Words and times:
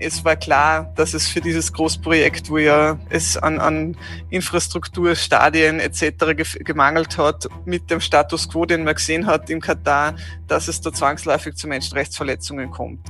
es 0.00 0.24
war 0.24 0.36
klar, 0.36 0.92
dass 0.96 1.14
es 1.14 1.28
für 1.28 1.40
dieses 1.40 1.72
Großprojekt, 1.72 2.50
wo 2.50 2.58
ja 2.58 2.98
es 3.10 3.36
an, 3.36 3.58
an 3.58 3.96
Infrastruktur, 4.30 5.14
Stadien 5.14 5.78
etc. 5.78 6.62
gemangelt 6.64 7.18
hat, 7.18 7.46
mit 7.66 7.90
dem 7.90 8.00
Status 8.00 8.48
quo, 8.48 8.64
den 8.64 8.84
man 8.84 8.94
gesehen 8.94 9.26
hat 9.26 9.50
im 9.50 9.60
Katar, 9.60 10.14
dass 10.48 10.68
es 10.68 10.80
da 10.80 10.92
zwangsläufig 10.92 11.54
zu 11.54 11.68
Menschenrechtsverletzungen 11.68 12.70
kommt. 12.70 13.00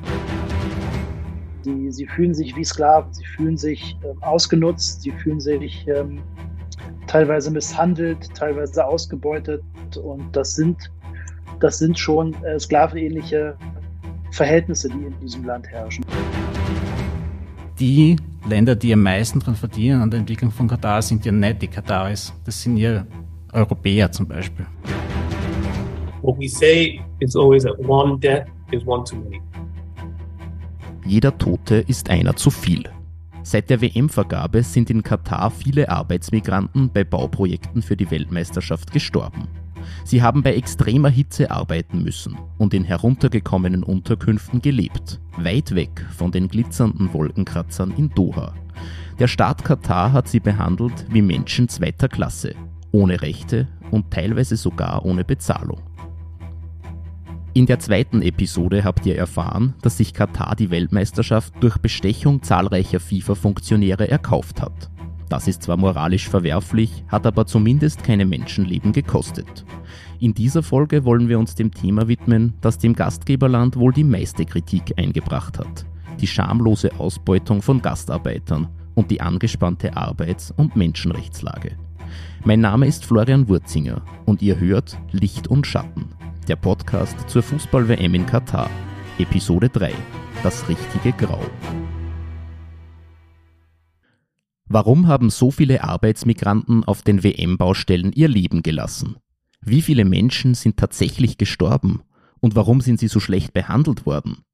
Die, 1.65 1.93
sie 1.93 2.07
fühlen 2.07 2.35
sich 2.35 2.57
wie 2.57 2.65
Sklaven, 2.65 3.13
sie 3.13 3.25
fühlen 3.25 3.57
sich 3.57 3.97
äh, 4.03 4.25
ausgenutzt, 4.25 5.03
sie 5.03 5.13
fühlen 5.13 5.41
sich 5.41 5.87
ähm, 5.87 6.23
teilweise 7.07 7.51
misshandelt, 7.51 8.35
teilweise 8.35 8.85
ausgebeutet 8.85 9.63
und 10.03 10.35
das 10.35 10.55
sind, 10.55 10.91
das 11.61 11.79
sind 11.79 11.99
schon 11.99 12.35
äh, 12.45 12.59
sklavenähnliche 12.59 13.57
Verhältnisse, 14.33 14.89
die 14.89 15.05
in 15.05 15.21
diesem 15.21 15.45
Land 15.45 15.69
herrschen. 15.69 16.05
Die 17.81 18.17
Länder, 18.47 18.77
die 18.77 18.93
am 18.93 19.03
meisten 19.03 19.41
daran 19.41 19.55
verdienen 19.55 20.03
an 20.03 20.11
der 20.11 20.21
Entwicklung 20.21 20.51
von 20.51 20.69
Katar, 20.69 21.01
sind 21.01 21.25
ja 21.25 21.33
nicht 21.33 21.63
die 21.63 21.67
Kataris. 21.67 22.31
Das 22.45 22.61
sind 22.61 22.77
ja 22.77 23.07
Europäer 23.55 24.13
zum 24.13 24.29
Beispiel. 24.29 24.67
What 26.21 26.39
we 26.39 26.47
say 26.47 27.01
is 27.21 27.35
always 27.35 27.63
that 27.63 27.79
one 27.79 28.19
death 28.19 28.47
is 28.71 28.87
one 28.87 29.03
too 29.05 29.17
many. 29.17 29.41
Jeder 31.07 31.37
Tote 31.39 31.77
ist 31.77 32.11
einer 32.11 32.37
zu 32.37 32.51
viel. 32.51 32.85
Seit 33.43 33.71
der 33.71 33.81
WM-Vergabe 33.81 34.63
sind 34.63 34.91
in 34.91 35.03
Katar 35.03 35.51
viele 35.51 35.89
Arbeitsmigranten 35.89 36.91
bei 36.93 37.03
Bauprojekten 37.03 37.81
für 37.81 37.97
die 37.97 38.11
Weltmeisterschaft 38.11 38.93
gestorben. 38.93 39.49
Sie 40.05 40.23
haben 40.23 40.43
bei 40.43 40.55
extremer 40.55 41.09
Hitze 41.09 41.51
arbeiten 41.51 42.03
müssen 42.03 42.37
und 42.59 42.75
in 42.75 42.85
heruntergekommenen 42.85 43.83
Unterkünften 43.83 44.63
gelebt, 44.63 45.21
weit 45.37 45.75
weg 45.75 46.07
von 46.17 46.33
den 46.33 46.49
glitzernden 46.49 47.13
Wolkenkratzern 47.13 47.93
in 47.97 48.11
Doha. 48.11 48.55
Der 49.19 49.29
Staat 49.29 49.65
Katar 49.65 50.13
hat 50.13 50.29
sie 50.29 50.41
behandelt 50.41 51.07
wie 51.11 51.23
Menschen 51.23 51.69
zweiter 51.69 52.09
Klasse, 52.09 52.55
ohne 52.93 53.21
Rechte 53.21 53.69
und 53.91 54.11
teilweise 54.11 54.57
sogar 54.57 55.05
ohne 55.05 55.25
Bezahlung. 55.25 55.81
In 57.53 57.67
der 57.67 57.81
zweiten 57.81 58.23
Episode 58.23 58.85
habt 58.85 59.05
ihr 59.07 59.17
erfahren, 59.17 59.75
dass 59.83 59.97
sich 59.97 60.15
Katar 60.15 60.55
die 60.55 60.71
Weltmeisterschaft 60.71 61.53
durch 61.61 61.79
Bestechung 61.79 62.43
zahlreicher 62.43 63.01
FIFA-Funktionäre 63.01 64.09
erkauft 64.09 64.63
hat. 64.63 64.89
Das 65.31 65.47
ist 65.47 65.63
zwar 65.63 65.77
moralisch 65.77 66.29
verwerflich, 66.29 67.05
hat 67.07 67.25
aber 67.25 67.47
zumindest 67.47 68.03
keine 68.03 68.27
Menschenleben 68.27 68.93
gekostet. 68.93 69.65
In 70.19 70.35
dieser 70.35 70.65
Folge 70.65 71.05
wollen 71.05 71.29
wir 71.29 71.39
uns 71.39 71.55
dem 71.55 71.73
Thema 71.73 72.09
widmen, 72.09 72.55
das 72.61 72.79
dem 72.79 72.95
Gastgeberland 72.95 73.77
wohl 73.77 73.93
die 73.93 74.05
meiste 74.05 74.45
Kritik 74.45 74.93
eingebracht 74.99 75.61
hat. 75.61 75.87
Die 76.21 76.27
schamlose 76.27 76.91
Ausbeutung 76.99 77.63
von 77.63 77.81
Gastarbeitern 77.81 78.69
und 78.97 79.13
die 79.13 79.21
angespannte 79.21 79.97
Arbeits- 79.97 80.51
und 80.51 80.75
Menschenrechtslage. 80.75 81.77
Mein 82.45 82.61
Name 82.61 82.89
ist 82.89 83.05
Florian 83.05 83.49
Wurzinger 83.49 84.03
und 84.27 84.43
ihr 84.43 84.59
hört 84.59 84.99
Licht 85.13 85.47
und 85.47 85.65
Schatten, 85.65 86.09
der 86.49 86.57
Podcast 86.57 87.31
zur 87.31 87.45
Fußball-WM 87.45 88.15
in 88.15 88.27
Katar, 88.27 88.69
Episode 89.19 89.69
3, 89.69 89.93
das 90.43 90.69
richtige 90.69 91.13
Grau. 91.13 91.41
Warum 94.73 95.09
haben 95.09 95.31
so 95.31 95.51
viele 95.51 95.83
Arbeitsmigranten 95.83 96.85
auf 96.85 97.03
den 97.03 97.25
WM-Baustellen 97.25 98.13
ihr 98.13 98.29
Leben 98.29 98.63
gelassen? 98.63 99.17
Wie 99.61 99.83
viele 99.83 100.05
Menschen 100.05 100.55
sind 100.55 100.77
tatsächlich 100.77 101.39
gestorben? 101.39 102.03
Und 102.39 102.55
warum 102.55 102.81
sind 102.81 103.01
sie 103.01 103.09
so 103.09 103.19
schlecht 103.19 103.53
behandelt 103.53 104.07
worden? 104.07 104.45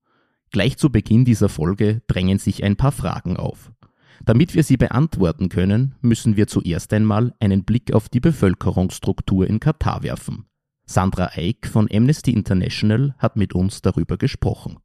Gleich 0.50 0.78
zu 0.78 0.88
Beginn 0.88 1.26
dieser 1.26 1.50
Folge 1.50 2.00
drängen 2.06 2.38
sich 2.38 2.64
ein 2.64 2.76
paar 2.76 2.92
Fragen 2.92 3.36
auf. 3.36 3.72
Damit 4.24 4.54
wir 4.54 4.62
sie 4.62 4.78
beantworten 4.78 5.50
können, 5.50 5.96
müssen 6.00 6.38
wir 6.38 6.46
zuerst 6.46 6.94
einmal 6.94 7.34
einen 7.38 7.64
Blick 7.64 7.92
auf 7.92 8.08
die 8.08 8.20
Bevölkerungsstruktur 8.20 9.46
in 9.46 9.60
Katar 9.60 10.02
werfen. 10.02 10.46
Sandra 10.86 11.32
Eick 11.34 11.66
von 11.66 11.88
Amnesty 11.92 12.30
International 12.30 13.14
hat 13.18 13.36
mit 13.36 13.54
uns 13.54 13.82
darüber 13.82 14.16
gesprochen. 14.16 14.78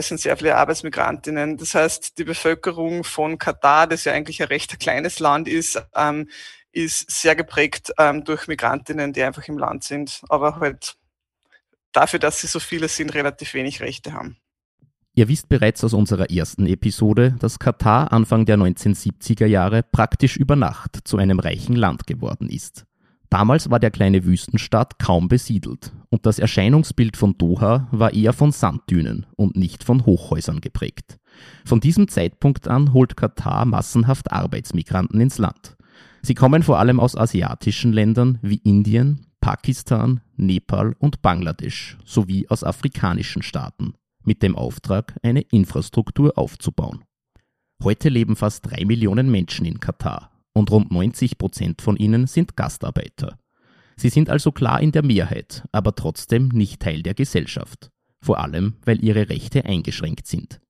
Es 0.00 0.08
sind 0.08 0.18
sehr 0.18 0.36
viele 0.36 0.56
Arbeitsmigrantinnen. 0.56 1.58
Das 1.58 1.74
heißt, 1.74 2.16
die 2.18 2.24
Bevölkerung 2.24 3.04
von 3.04 3.36
Katar, 3.38 3.86
das 3.86 4.04
ja 4.04 4.12
eigentlich 4.12 4.40
ein 4.42 4.48
recht 4.48 4.80
kleines 4.80 5.18
Land 5.18 5.46
ist, 5.46 5.82
ähm, 5.94 6.28
ist 6.72 7.10
sehr 7.10 7.36
geprägt 7.36 7.92
ähm, 7.98 8.24
durch 8.24 8.48
Migrantinnen, 8.48 9.12
die 9.12 9.22
einfach 9.22 9.46
im 9.46 9.58
Land 9.58 9.84
sind, 9.84 10.22
aber 10.28 10.56
halt 10.56 10.96
dafür, 11.92 12.18
dass 12.18 12.40
sie 12.40 12.46
so 12.46 12.60
viele 12.60 12.88
sind, 12.88 13.14
relativ 13.14 13.52
wenig 13.54 13.80
Rechte 13.80 14.12
haben. 14.12 14.38
Ihr 15.12 15.28
wisst 15.28 15.48
bereits 15.48 15.84
aus 15.84 15.92
unserer 15.92 16.30
ersten 16.30 16.66
Episode, 16.66 17.36
dass 17.38 17.58
Katar 17.58 18.10
Anfang 18.10 18.46
der 18.46 18.56
1970er 18.56 19.46
Jahre 19.46 19.82
praktisch 19.82 20.36
über 20.36 20.56
Nacht 20.56 21.00
zu 21.04 21.18
einem 21.18 21.40
reichen 21.40 21.76
Land 21.76 22.06
geworden 22.06 22.48
ist. 22.48 22.86
Damals 23.30 23.70
war 23.70 23.78
der 23.78 23.92
kleine 23.92 24.24
Wüstenstaat 24.24 24.98
kaum 24.98 25.28
besiedelt 25.28 25.92
und 26.10 26.26
das 26.26 26.40
Erscheinungsbild 26.40 27.16
von 27.16 27.38
Doha 27.38 27.86
war 27.92 28.12
eher 28.12 28.32
von 28.32 28.50
Sanddünen 28.50 29.24
und 29.36 29.56
nicht 29.56 29.84
von 29.84 30.04
Hochhäusern 30.04 30.60
geprägt. 30.60 31.16
Von 31.64 31.78
diesem 31.78 32.08
Zeitpunkt 32.08 32.66
an 32.66 32.92
holt 32.92 33.16
Katar 33.16 33.66
massenhaft 33.66 34.32
Arbeitsmigranten 34.32 35.20
ins 35.20 35.38
Land. 35.38 35.76
Sie 36.22 36.34
kommen 36.34 36.64
vor 36.64 36.80
allem 36.80 36.98
aus 36.98 37.16
asiatischen 37.16 37.92
Ländern 37.92 38.40
wie 38.42 38.60
Indien, 38.64 39.26
Pakistan, 39.40 40.20
Nepal 40.36 40.96
und 40.98 41.22
Bangladesch 41.22 41.98
sowie 42.04 42.48
aus 42.48 42.64
afrikanischen 42.64 43.42
Staaten 43.42 43.94
mit 44.24 44.42
dem 44.42 44.56
Auftrag, 44.56 45.14
eine 45.22 45.42
Infrastruktur 45.42 46.36
aufzubauen. 46.36 47.04
Heute 47.82 48.08
leben 48.08 48.34
fast 48.34 48.66
drei 48.66 48.84
Millionen 48.84 49.30
Menschen 49.30 49.64
in 49.64 49.78
Katar 49.78 50.30
und 50.52 50.70
rund 50.70 50.90
90 50.90 51.38
Prozent 51.38 51.82
von 51.82 51.96
ihnen 51.96 52.26
sind 52.26 52.56
Gastarbeiter. 52.56 53.38
Sie 53.96 54.08
sind 54.08 54.30
also 54.30 54.52
klar 54.52 54.80
in 54.80 54.92
der 54.92 55.04
Mehrheit, 55.04 55.64
aber 55.72 55.94
trotzdem 55.94 56.48
nicht 56.48 56.80
Teil 56.80 57.02
der 57.02 57.14
Gesellschaft, 57.14 57.90
vor 58.20 58.40
allem 58.40 58.76
weil 58.84 59.04
ihre 59.04 59.28
Rechte 59.28 59.64
eingeschränkt 59.64 60.26
sind. 60.26 60.60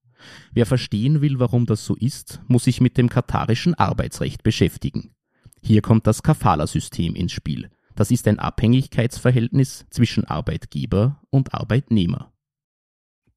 Wer 0.53 0.67
verstehen 0.67 1.21
will, 1.21 1.39
warum 1.39 1.67
das 1.67 1.85
so 1.85 1.95
ist, 1.97 2.41
muss 2.47 2.65
sich 2.65 2.81
mit 2.81 2.99
dem 2.99 3.09
katarischen 3.09 3.75
Arbeitsrecht 3.75 4.43
beschäftigen. 4.43 5.15
Hier 5.63 5.83
kommt 5.83 6.07
das 6.07 6.23
Kafala-System 6.23 7.15
ins 7.15 7.33
Spiel. 7.33 7.71
Das 7.95 8.11
ist 8.11 8.27
ein 8.29 8.39
Abhängigkeitsverhältnis 8.39 9.87
zwischen 9.91 10.25
Arbeitgeber 10.25 11.21
und 11.31 11.55
Arbeitnehmer. 11.55 12.33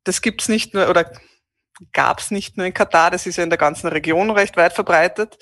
Das 0.03 0.21
gibt's 0.21 0.49
nicht 0.49 0.73
nur 0.73 0.89
oder 0.89 1.11
gab's 1.91 2.31
nicht 2.31 2.57
nur 2.57 2.65
in 2.65 2.73
Katar, 2.73 3.11
das 3.11 3.25
ist 3.25 3.37
ja 3.37 3.43
in 3.43 3.49
der 3.49 3.57
ganzen 3.57 3.87
Region 3.87 4.29
recht 4.31 4.57
weit 4.57 4.73
verbreitet. 4.73 5.37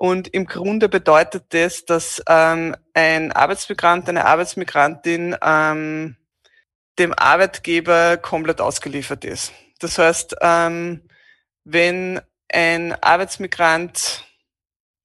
Und 0.00 0.28
im 0.28 0.46
Grunde 0.46 0.88
bedeutet 0.88 1.44
das, 1.50 1.84
dass 1.84 2.22
ähm, 2.26 2.74
ein 2.94 3.32
Arbeitsmigrant, 3.32 4.08
eine 4.08 4.24
Arbeitsmigrantin 4.24 5.36
ähm, 5.42 6.16
dem 6.98 7.12
Arbeitgeber 7.12 8.16
komplett 8.16 8.62
ausgeliefert 8.62 9.26
ist. 9.26 9.52
Das 9.78 9.98
heißt, 9.98 10.36
ähm, 10.40 11.06
wenn 11.64 12.18
ein 12.50 12.94
Arbeitsmigrant 13.02 14.24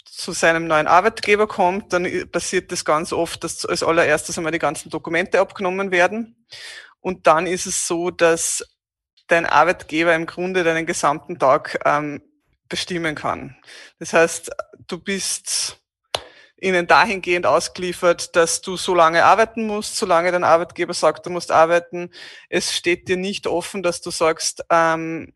zu 0.05 0.31
seinem 0.31 0.65
neuen 0.65 0.87
Arbeitgeber 0.87 1.45
kommt, 1.45 1.91
dann 1.91 2.07
passiert 2.31 2.71
das 2.71 2.85
ganz 2.85 3.11
oft, 3.11 3.43
dass 3.43 3.65
als 3.65 3.83
allererstes 3.83 4.37
einmal 4.37 4.53
die 4.53 4.59
ganzen 4.59 4.89
Dokumente 4.89 5.41
abgenommen 5.41 5.91
werden. 5.91 6.47
Und 7.01 7.27
dann 7.27 7.47
ist 7.47 7.65
es 7.65 7.85
so, 7.85 8.11
dass 8.11 8.63
dein 9.27 9.45
Arbeitgeber 9.45 10.15
im 10.15 10.25
Grunde 10.25 10.63
deinen 10.63 10.85
gesamten 10.85 11.37
Tag 11.37 11.81
ähm, 11.83 12.21
bestimmen 12.69 13.15
kann. 13.15 13.55
Das 13.99 14.13
heißt, 14.13 14.51
du 14.87 14.97
bist 14.97 15.79
ihnen 16.59 16.87
dahingehend 16.87 17.45
ausgeliefert, 17.45 18.35
dass 18.35 18.61
du 18.61 18.77
so 18.77 18.95
lange 18.95 19.23
arbeiten 19.25 19.67
musst, 19.67 19.97
solange 19.97 20.31
dein 20.31 20.43
Arbeitgeber 20.43 20.93
sagt, 20.93 21.25
du 21.25 21.29
musst 21.29 21.51
arbeiten. 21.51 22.09
Es 22.49 22.73
steht 22.73 23.07
dir 23.07 23.17
nicht 23.17 23.45
offen, 23.47 23.83
dass 23.83 24.01
du 24.01 24.09
sagst, 24.09 24.63
ähm, 24.69 25.33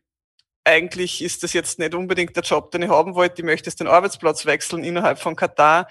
eigentlich 0.64 1.22
ist 1.22 1.42
das 1.42 1.52
jetzt 1.52 1.78
nicht 1.78 1.94
unbedingt 1.94 2.36
der 2.36 2.42
Job, 2.42 2.70
den 2.70 2.82
ich 2.82 2.90
haben 2.90 3.14
wollte, 3.14 3.42
ich 3.42 3.44
möchte 3.44 3.70
den 3.74 3.88
Arbeitsplatz 3.88 4.46
wechseln 4.46 4.84
innerhalb 4.84 5.18
von 5.18 5.36
Katar. 5.36 5.88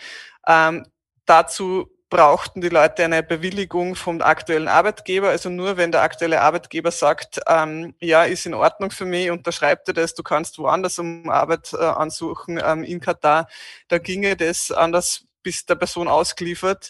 Ähm, 0.48 0.86
dazu 1.26 1.90
brauchten 2.10 2.62
die 2.62 2.70
Leute 2.70 3.04
eine 3.04 3.24
Bewilligung 3.24 3.96
vom 3.96 4.22
aktuellen 4.22 4.68
Arbeitgeber. 4.68 5.30
Also 5.30 5.50
nur 5.50 5.78
wenn 5.78 5.92
der 5.92 6.02
aktuelle 6.02 6.42
Arbeitgeber 6.42 6.92
sagt, 6.92 7.40
ähm, 7.48 7.94
ja, 8.00 8.24
ist 8.24 8.46
in 8.46 8.54
Ordnung 8.54 8.92
für 8.92 9.06
mich, 9.06 9.30
unterschreibt 9.30 9.88
er 9.88 9.94
das, 9.94 10.16
du 10.16 10.24
kannst 10.24 10.58
woanders 10.58 10.98
um 11.00 11.30
Arbeit 11.30 11.74
äh, 11.74 11.78
ansuchen 11.84 12.60
ähm, 12.64 12.84
in 12.84 13.00
Katar, 13.00 13.48
da 13.88 13.98
ginge 14.00 14.36
das 14.36 14.72
anders 14.72 15.26
bis 15.44 15.66
der 15.66 15.76
Person 15.76 16.08
ausgeliefert. 16.08 16.90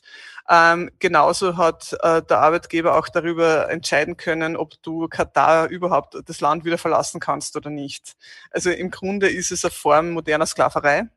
Ähm, 0.50 0.89
genauso 1.00 1.57
hat 1.57 1.94
äh, 2.01 2.24
der 2.24 2.39
Arbeitgeber 2.39 2.98
auch 2.98 3.07
darüber 3.10 3.69
entscheiden 3.69 4.18
können, 4.18 4.57
ob 4.57 4.81
du 4.81 5.07
Katar 5.07 5.68
überhaupt 5.69 6.18
das 6.25 6.42
Land 6.42 6.65
wieder 6.65 6.80
verlassen 6.80 7.19
kannst 7.19 7.56
oder 7.56 7.69
nicht. 7.69 8.15
Also 8.50 8.72
im 8.72 8.89
Grunde 8.89 9.30
ist 9.30 9.51
es 9.51 9.63
eine 9.63 9.72
Form 9.72 10.12
moderner 10.12 10.48
Sklaverei. 10.48 11.10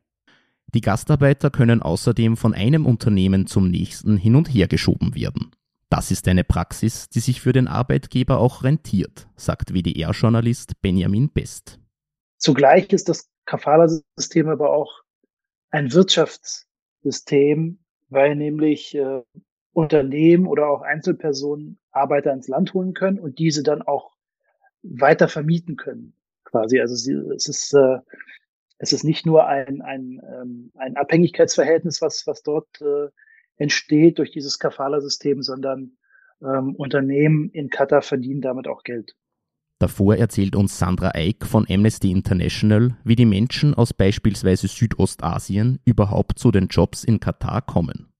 Die 0.73 0.81
Gastarbeiter 0.81 1.51
können 1.51 1.83
außerdem 1.83 2.35
von 2.35 2.55
einem 2.55 2.85
Unternehmen 2.87 3.45
zum 3.45 3.69
nächsten 3.69 4.17
hin 4.17 4.35
und 4.35 4.47
her 4.47 4.67
geschoben 4.67 5.13
werden. 5.13 5.51
Das 5.89 6.09
ist 6.09 6.27
eine 6.27 6.43
Praxis, 6.43 7.09
die 7.09 7.19
sich 7.19 7.41
für 7.41 7.53
den 7.53 7.67
Arbeitgeber 7.67 8.39
auch 8.39 8.63
rentiert, 8.63 9.27
sagt 9.35 9.75
WDR-Journalist 9.75 10.81
Benjamin 10.81 11.29
Best. 11.29 11.79
Zugleich 12.39 12.91
ist 12.91 13.09
das 13.09 13.29
Kafala-System 13.45 14.49
aber 14.49 14.71
auch 14.71 15.03
ein 15.69 15.93
Wirtschaftssystem, 15.93 17.77
weil 18.09 18.35
nämlich 18.35 18.95
äh, 18.95 19.21
Unternehmen 19.73 20.47
oder 20.47 20.67
auch 20.69 20.81
Einzelpersonen 20.81 21.77
Arbeiter 21.91 22.33
ins 22.33 22.47
Land 22.47 22.73
holen 22.73 22.95
können 22.95 23.19
und 23.19 23.37
diese 23.37 23.61
dann 23.61 23.83
auch 23.83 24.15
weiter 24.81 25.27
vermieten 25.27 25.75
können, 25.75 26.15
quasi. 26.43 26.79
Also 26.79 26.95
sie, 26.95 27.13
es 27.35 27.47
ist 27.47 27.73
äh, 27.73 27.99
es 28.77 28.93
ist 28.93 29.03
nicht 29.03 29.25
nur 29.25 29.47
ein, 29.47 29.81
ein, 29.81 30.21
ähm, 30.23 30.71
ein 30.75 30.97
Abhängigkeitsverhältnis, 30.97 32.01
was, 32.01 32.27
was 32.27 32.43
dort 32.43 32.81
äh, 32.81 33.09
entsteht 33.57 34.19
durch 34.19 34.31
dieses 34.31 34.59
Kafala-System, 34.59 35.41
sondern 35.41 35.97
ähm, 36.41 36.75
Unternehmen 36.75 37.49
in 37.51 37.69
Katar 37.69 38.01
verdienen 38.01 38.41
damit 38.41 38.67
auch 38.67 38.83
Geld. 38.83 39.15
Davor 39.79 40.15
erzählt 40.15 40.55
uns 40.55 40.79
Sandra 40.79 41.11
Eick 41.13 41.45
von 41.45 41.65
Amnesty 41.69 42.11
International, 42.11 42.95
wie 43.03 43.15
die 43.15 43.25
Menschen 43.25 43.73
aus 43.73 43.93
beispielsweise 43.93 44.67
Südostasien 44.67 45.79
überhaupt 45.83 46.39
zu 46.39 46.51
den 46.51 46.67
Jobs 46.67 47.03
in 47.03 47.19
Katar 47.19 47.61
kommen. 47.61 48.13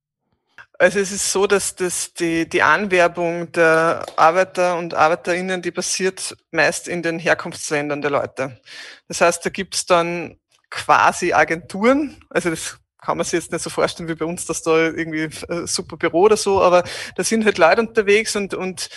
Also 0.80 1.00
es 1.00 1.12
ist 1.14 1.32
so, 1.32 1.48
dass 1.48 1.76
das 1.76 2.14
die, 2.14 2.50
die 2.50 2.62
Anwerbung 2.62 3.52
der 3.54 4.06
Arbeiter 4.18 4.78
und 4.78 4.94
Arbeiterinnen, 4.94 5.62
die 5.62 5.72
passiert 5.72 6.36
meist 6.52 6.88
in 6.90 7.02
den 7.02 7.20
Herkunftsländern 7.20 8.02
der 8.02 8.12
Leute. 8.12 8.60
Das 9.08 9.22
heißt, 9.22 9.46
da 9.46 9.50
gibt 9.50 9.76
es 9.76 9.86
dann 9.86 10.36
quasi 10.74 11.34
Agenturen, 11.34 12.18
also 12.30 12.50
das 12.50 12.80
kann 13.00 13.18
man 13.18 13.26
sich 13.26 13.34
jetzt 13.34 13.52
nicht 13.52 13.62
so 13.62 13.70
vorstellen 13.70 14.10
wie 14.10 14.16
bei 14.16 14.26
uns, 14.26 14.46
dass 14.46 14.64
da 14.64 14.72
irgendwie 14.78 15.30
ein 15.50 15.68
super 15.68 15.98
Büro 15.98 16.22
oder 16.22 16.38
so, 16.38 16.62
aber 16.62 16.84
da 17.16 17.24
sind 17.24 17.46
halt 17.46 17.58
Leute 17.58 17.82
unterwegs 17.82 18.36
und, 18.36 18.54
und 18.54 18.90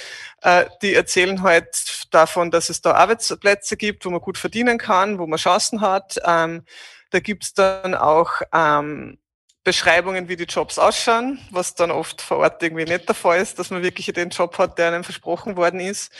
äh, 0.42 0.64
die 0.80 0.94
erzählen 0.94 1.42
halt 1.42 2.06
davon, 2.12 2.50
dass 2.50 2.70
es 2.70 2.80
da 2.80 2.92
Arbeitsplätze 2.92 3.76
gibt, 3.76 4.04
wo 4.04 4.10
man 4.10 4.20
gut 4.20 4.38
verdienen 4.38 4.78
kann, 4.78 5.18
wo 5.18 5.26
man 5.26 5.38
Chancen 5.38 5.80
hat. 5.80 6.18
Ähm, 6.24 6.62
da 7.10 7.18
gibt's 7.18 7.52
dann 7.52 7.94
auch 7.94 8.42
ähm, 8.52 9.18
Beschreibungen, 9.64 10.28
wie 10.28 10.36
die 10.36 10.44
Jobs 10.44 10.78
ausschauen, 10.78 11.40
was 11.50 11.74
dann 11.74 11.90
oft 11.90 12.22
vor 12.22 12.38
Ort 12.38 12.62
irgendwie 12.62 12.84
nicht 12.84 13.08
der 13.08 13.16
Fall 13.16 13.40
ist, 13.40 13.58
dass 13.58 13.70
man 13.70 13.82
wirklich 13.82 14.06
den 14.14 14.30
Job 14.30 14.56
hat, 14.58 14.78
der 14.78 14.88
einem 14.88 15.04
versprochen 15.04 15.56
worden 15.56 15.80
ist. 15.80 16.12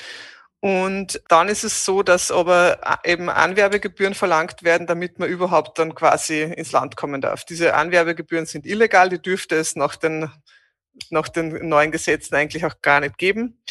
Und 0.60 1.20
dann 1.28 1.48
ist 1.48 1.64
es 1.64 1.84
so, 1.84 2.02
dass 2.02 2.30
aber 2.30 2.80
eben 3.04 3.28
Anwerbegebühren 3.28 4.14
verlangt 4.14 4.62
werden, 4.62 4.86
damit 4.86 5.18
man 5.18 5.28
überhaupt 5.28 5.78
dann 5.78 5.94
quasi 5.94 6.42
ins 6.42 6.72
Land 6.72 6.96
kommen 6.96 7.20
darf. 7.20 7.44
Diese 7.44 7.74
Anwerbegebühren 7.74 8.46
sind 8.46 8.66
illegal, 8.66 9.08
die 9.08 9.20
dürfte 9.20 9.56
es 9.56 9.76
nach 9.76 9.96
den, 9.96 10.30
nach 11.10 11.28
den 11.28 11.68
neuen 11.68 11.92
Gesetzen 11.92 12.34
eigentlich 12.34 12.64
auch 12.64 12.80
gar 12.82 13.00
nicht 13.00 13.18
geben. 13.18 13.62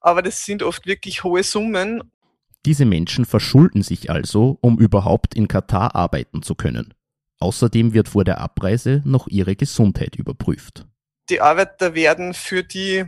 Aber 0.00 0.22
das 0.22 0.44
sind 0.44 0.62
oft 0.62 0.86
wirklich 0.86 1.24
hohe 1.24 1.42
Summen. 1.42 2.02
Diese 2.66 2.84
Menschen 2.84 3.24
verschulden 3.24 3.82
sich 3.82 4.10
also, 4.10 4.58
um 4.60 4.78
überhaupt 4.78 5.34
in 5.34 5.48
Katar 5.48 5.94
arbeiten 5.94 6.42
zu 6.42 6.54
können. 6.54 6.94
Außerdem 7.40 7.94
wird 7.94 8.08
vor 8.08 8.24
der 8.24 8.38
Abreise 8.40 9.02
noch 9.04 9.26
ihre 9.28 9.56
Gesundheit 9.56 10.16
überprüft. 10.16 10.86
Die 11.30 11.40
Arbeiter 11.40 11.94
werden 11.94 12.34
für 12.34 12.62
die 12.62 13.04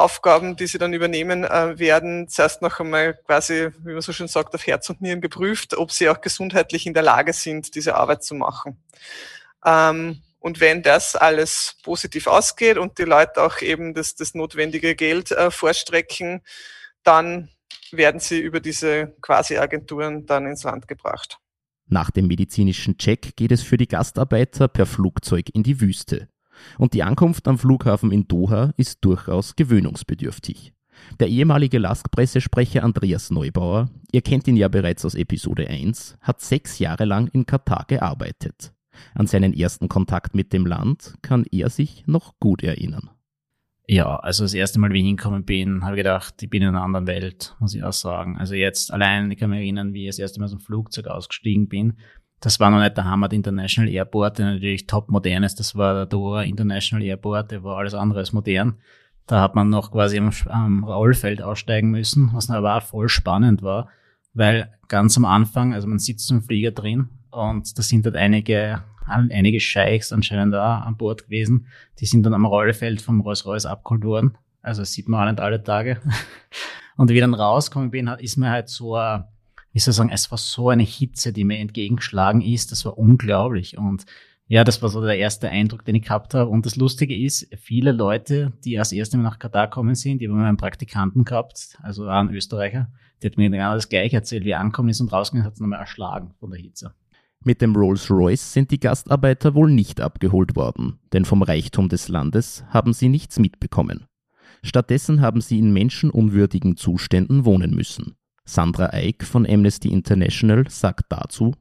Aufgaben, 0.00 0.56
die 0.56 0.66
sie 0.66 0.78
dann 0.78 0.92
übernehmen, 0.92 1.44
äh, 1.44 1.78
werden 1.78 2.28
zuerst 2.28 2.62
noch 2.62 2.80
einmal 2.80 3.14
quasi, 3.14 3.70
wie 3.84 3.92
man 3.92 4.00
so 4.00 4.12
schön 4.12 4.28
sagt, 4.28 4.54
auf 4.54 4.66
Herz 4.66 4.88
und 4.90 5.00
Nieren 5.00 5.20
geprüft, 5.20 5.76
ob 5.76 5.92
sie 5.92 6.08
auch 6.08 6.20
gesundheitlich 6.20 6.86
in 6.86 6.94
der 6.94 7.02
Lage 7.02 7.32
sind, 7.32 7.74
diese 7.74 7.94
Arbeit 7.94 8.24
zu 8.24 8.34
machen. 8.34 8.82
Ähm, 9.64 10.22
und 10.40 10.60
wenn 10.60 10.82
das 10.82 11.16
alles 11.16 11.76
positiv 11.82 12.26
ausgeht 12.26 12.78
und 12.78 12.98
die 12.98 13.04
Leute 13.04 13.42
auch 13.42 13.60
eben 13.60 13.92
das, 13.92 14.14
das 14.14 14.34
notwendige 14.34 14.94
Geld 14.94 15.30
äh, 15.32 15.50
vorstrecken, 15.50 16.40
dann 17.02 17.50
werden 17.92 18.20
sie 18.20 18.38
über 18.40 18.60
diese 18.60 19.14
quasi 19.20 19.58
Agenturen 19.58 20.24
dann 20.24 20.46
ins 20.46 20.62
Land 20.62 20.88
gebracht. 20.88 21.38
Nach 21.86 22.10
dem 22.10 22.28
medizinischen 22.28 22.96
Check 22.96 23.36
geht 23.36 23.52
es 23.52 23.62
für 23.62 23.76
die 23.76 23.88
Gastarbeiter 23.88 24.68
per 24.68 24.86
Flugzeug 24.86 25.50
in 25.52 25.62
die 25.62 25.80
Wüste. 25.80 26.28
Und 26.78 26.94
die 26.94 27.02
Ankunft 27.02 27.46
am 27.48 27.58
Flughafen 27.58 28.12
in 28.12 28.28
Doha 28.28 28.72
ist 28.76 29.04
durchaus 29.04 29.56
gewöhnungsbedürftig. 29.56 30.72
Der 31.18 31.28
ehemalige 31.28 31.78
Lask-Pressesprecher 31.78 32.84
Andreas 32.84 33.30
Neubauer, 33.30 33.90
ihr 34.12 34.22
kennt 34.22 34.46
ihn 34.48 34.56
ja 34.56 34.68
bereits 34.68 35.04
aus 35.04 35.14
Episode 35.14 35.68
1, 35.68 36.18
hat 36.20 36.40
sechs 36.40 36.78
Jahre 36.78 37.04
lang 37.04 37.28
in 37.28 37.46
Katar 37.46 37.84
gearbeitet. 37.88 38.72
An 39.14 39.26
seinen 39.26 39.54
ersten 39.54 39.88
Kontakt 39.88 40.34
mit 40.34 40.52
dem 40.52 40.66
Land 40.66 41.14
kann 41.22 41.44
er 41.50 41.70
sich 41.70 42.06
noch 42.06 42.38
gut 42.38 42.62
erinnern. 42.62 43.10
Ja, 43.86 44.16
also 44.16 44.44
das 44.44 44.54
erste 44.54 44.78
Mal, 44.78 44.92
wie 44.92 45.00
ich 45.00 45.06
hingekommen 45.06 45.44
bin, 45.44 45.82
habe 45.82 45.96
ich 45.96 46.04
gedacht, 46.04 46.40
ich 46.42 46.48
bin 46.48 46.62
in 46.62 46.68
einer 46.68 46.82
anderen 46.82 47.08
Welt, 47.08 47.56
muss 47.58 47.74
ich 47.74 47.82
auch 47.82 47.92
sagen. 47.92 48.38
Also 48.38 48.54
jetzt 48.54 48.92
allein, 48.92 49.30
ich 49.32 49.38
kann 49.38 49.50
mich 49.50 49.58
erinnern, 49.58 49.94
wie 49.94 50.04
ich 50.04 50.10
das 50.10 50.20
erste 50.20 50.38
Mal 50.38 50.44
aus 50.44 50.52
dem 50.52 50.60
Flugzeug 50.60 51.08
ausgestiegen 51.08 51.68
bin 51.68 51.94
das 52.40 52.58
war 52.58 52.70
noch 52.70 52.80
nicht 52.80 52.96
der 52.96 53.04
Hamad 53.04 53.32
International 53.32 53.90
Airport, 53.90 54.38
der 54.38 54.46
natürlich 54.46 54.86
top 54.86 55.10
modern 55.10 55.42
ist. 55.42 55.60
Das 55.60 55.76
war 55.76 55.94
der 55.94 56.06
Doha 56.06 56.42
International 56.42 57.04
Airport, 57.04 57.50
der 57.50 57.62
war 57.62 57.76
alles 57.76 57.94
andere 57.94 58.20
als 58.20 58.32
modern. 58.32 58.78
Da 59.26 59.42
hat 59.42 59.54
man 59.54 59.68
noch 59.68 59.92
quasi 59.92 60.18
am, 60.18 60.30
am 60.46 60.84
Rollfeld 60.84 61.42
aussteigen 61.42 61.90
müssen, 61.90 62.30
was 62.32 62.50
aber 62.50 62.76
auch 62.76 62.82
voll 62.82 63.08
spannend 63.08 63.62
war, 63.62 63.88
weil 64.32 64.72
ganz 64.88 65.16
am 65.16 65.24
Anfang, 65.26 65.74
also 65.74 65.86
man 65.86 65.98
sitzt 65.98 66.30
im 66.30 66.42
Flieger 66.42 66.72
drin 66.72 67.10
und 67.30 67.78
da 67.78 67.82
sind 67.82 68.06
halt 68.06 68.16
einige, 68.16 68.82
einige 69.06 69.60
Scheichs 69.60 70.12
anscheinend 70.12 70.54
da 70.54 70.78
an 70.78 70.96
Bord 70.96 71.24
gewesen. 71.24 71.66
Die 72.00 72.06
sind 72.06 72.24
dann 72.24 72.34
am 72.34 72.46
Rollfeld 72.46 73.02
vom 73.02 73.20
Rolls-Royce 73.20 73.66
abgeholt 73.66 74.04
worden. 74.04 74.38
Also 74.62 74.82
sieht 74.82 75.08
man 75.08 75.20
auch 75.20 75.30
nicht 75.30 75.40
alle 75.40 75.62
Tage. 75.62 76.00
Und 76.96 77.08
wie 77.08 77.14
ich 77.14 77.20
dann 77.20 77.34
rausgekommen 77.34 77.90
bin, 77.90 78.08
ist 78.18 78.36
mir 78.36 78.50
halt 78.50 78.68
so 78.68 78.96
ein 78.96 79.24
wie 79.72 79.78
soll 79.78 79.92
ich 79.92 79.96
sagen, 79.96 80.10
es 80.10 80.30
war 80.30 80.38
so 80.38 80.68
eine 80.68 80.82
Hitze, 80.82 81.32
die 81.32 81.44
mir 81.44 81.58
entgegengeschlagen 81.58 82.40
ist, 82.40 82.72
das 82.72 82.84
war 82.84 82.98
unglaublich. 82.98 83.78
Und 83.78 84.04
ja, 84.46 84.64
das 84.64 84.82
war 84.82 84.88
so 84.88 85.00
der 85.00 85.16
erste 85.16 85.48
Eindruck, 85.48 85.84
den 85.84 85.94
ich 85.94 86.02
gehabt 86.02 86.34
habe. 86.34 86.50
Und 86.50 86.66
das 86.66 86.74
Lustige 86.74 87.16
ist, 87.16 87.48
viele 87.56 87.92
Leute, 87.92 88.52
die 88.64 88.78
als 88.78 88.90
erste 88.90 89.16
nach 89.16 89.38
Katar 89.38 89.70
kommen 89.70 89.94
sind, 89.94 90.20
die 90.20 90.28
haben 90.28 90.40
einen 90.40 90.56
Praktikanten 90.56 91.24
gehabt, 91.24 91.78
also 91.82 92.06
auch 92.06 92.20
ein 92.20 92.34
Österreicher, 92.34 92.90
der 93.22 93.30
hat 93.30 93.38
mir 93.38 93.48
genau 93.48 93.74
das 93.74 93.88
gleiche 93.88 94.16
erzählt, 94.16 94.44
wie 94.44 94.50
er 94.50 94.60
angekommen 94.60 94.88
ist 94.88 95.00
und 95.00 95.12
rausgegangen 95.12 95.46
hat 95.46 95.54
es 95.54 95.60
nochmal 95.60 95.78
erschlagen 95.78 96.32
von 96.40 96.50
der 96.50 96.60
Hitze. 96.60 96.94
Mit 97.42 97.62
dem 97.62 97.74
Rolls-Royce 97.74 98.52
sind 98.52 98.70
die 98.70 98.80
Gastarbeiter 98.80 99.54
wohl 99.54 99.70
nicht 99.70 100.00
abgeholt 100.00 100.56
worden, 100.56 100.98
denn 101.12 101.24
vom 101.24 101.42
Reichtum 101.42 101.88
des 101.88 102.08
Landes 102.08 102.64
haben 102.68 102.92
sie 102.92 103.08
nichts 103.08 103.38
mitbekommen. 103.38 104.04
Stattdessen 104.62 105.20
haben 105.20 105.40
sie 105.40 105.58
in 105.58 105.72
menschenunwürdigen 105.72 106.76
Zuständen 106.76 107.44
wohnen 107.46 107.74
müssen. 107.74 108.16
Sandra 108.52 108.92
Eick 108.92 109.24
von 109.24 109.46
Amnesty 109.46 109.88
International 109.88 110.64
sagt 110.68 111.06
dazu. 111.08 111.54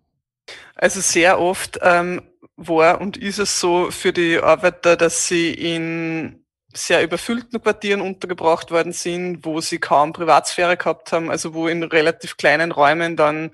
Also 0.76 1.02
sehr 1.02 1.40
oft 1.40 1.80
ähm, 1.82 2.22
war 2.56 3.02
und 3.02 3.18
ist 3.18 3.40
es 3.40 3.60
so 3.60 3.92
für 3.92 4.14
die 4.14 4.40
Arbeiter, 4.40 4.98
dass 4.98 5.28
sie 5.28 5.54
in 5.54 6.44
sehr 6.74 7.04
überfüllten 7.04 7.62
Quartieren 7.62 8.02
untergebracht 8.02 8.72
worden 8.72 8.94
sind, 8.94 9.44
wo 9.44 9.60
sie 9.60 9.80
kaum 9.80 10.14
Privatsphäre 10.14 10.78
gehabt 10.78 11.12
haben, 11.12 11.32
also 11.32 11.54
wo 11.54 11.68
in 11.68 11.84
relativ 11.84 12.38
kleinen 12.38 12.72
Räumen 12.72 13.16
dann 13.16 13.52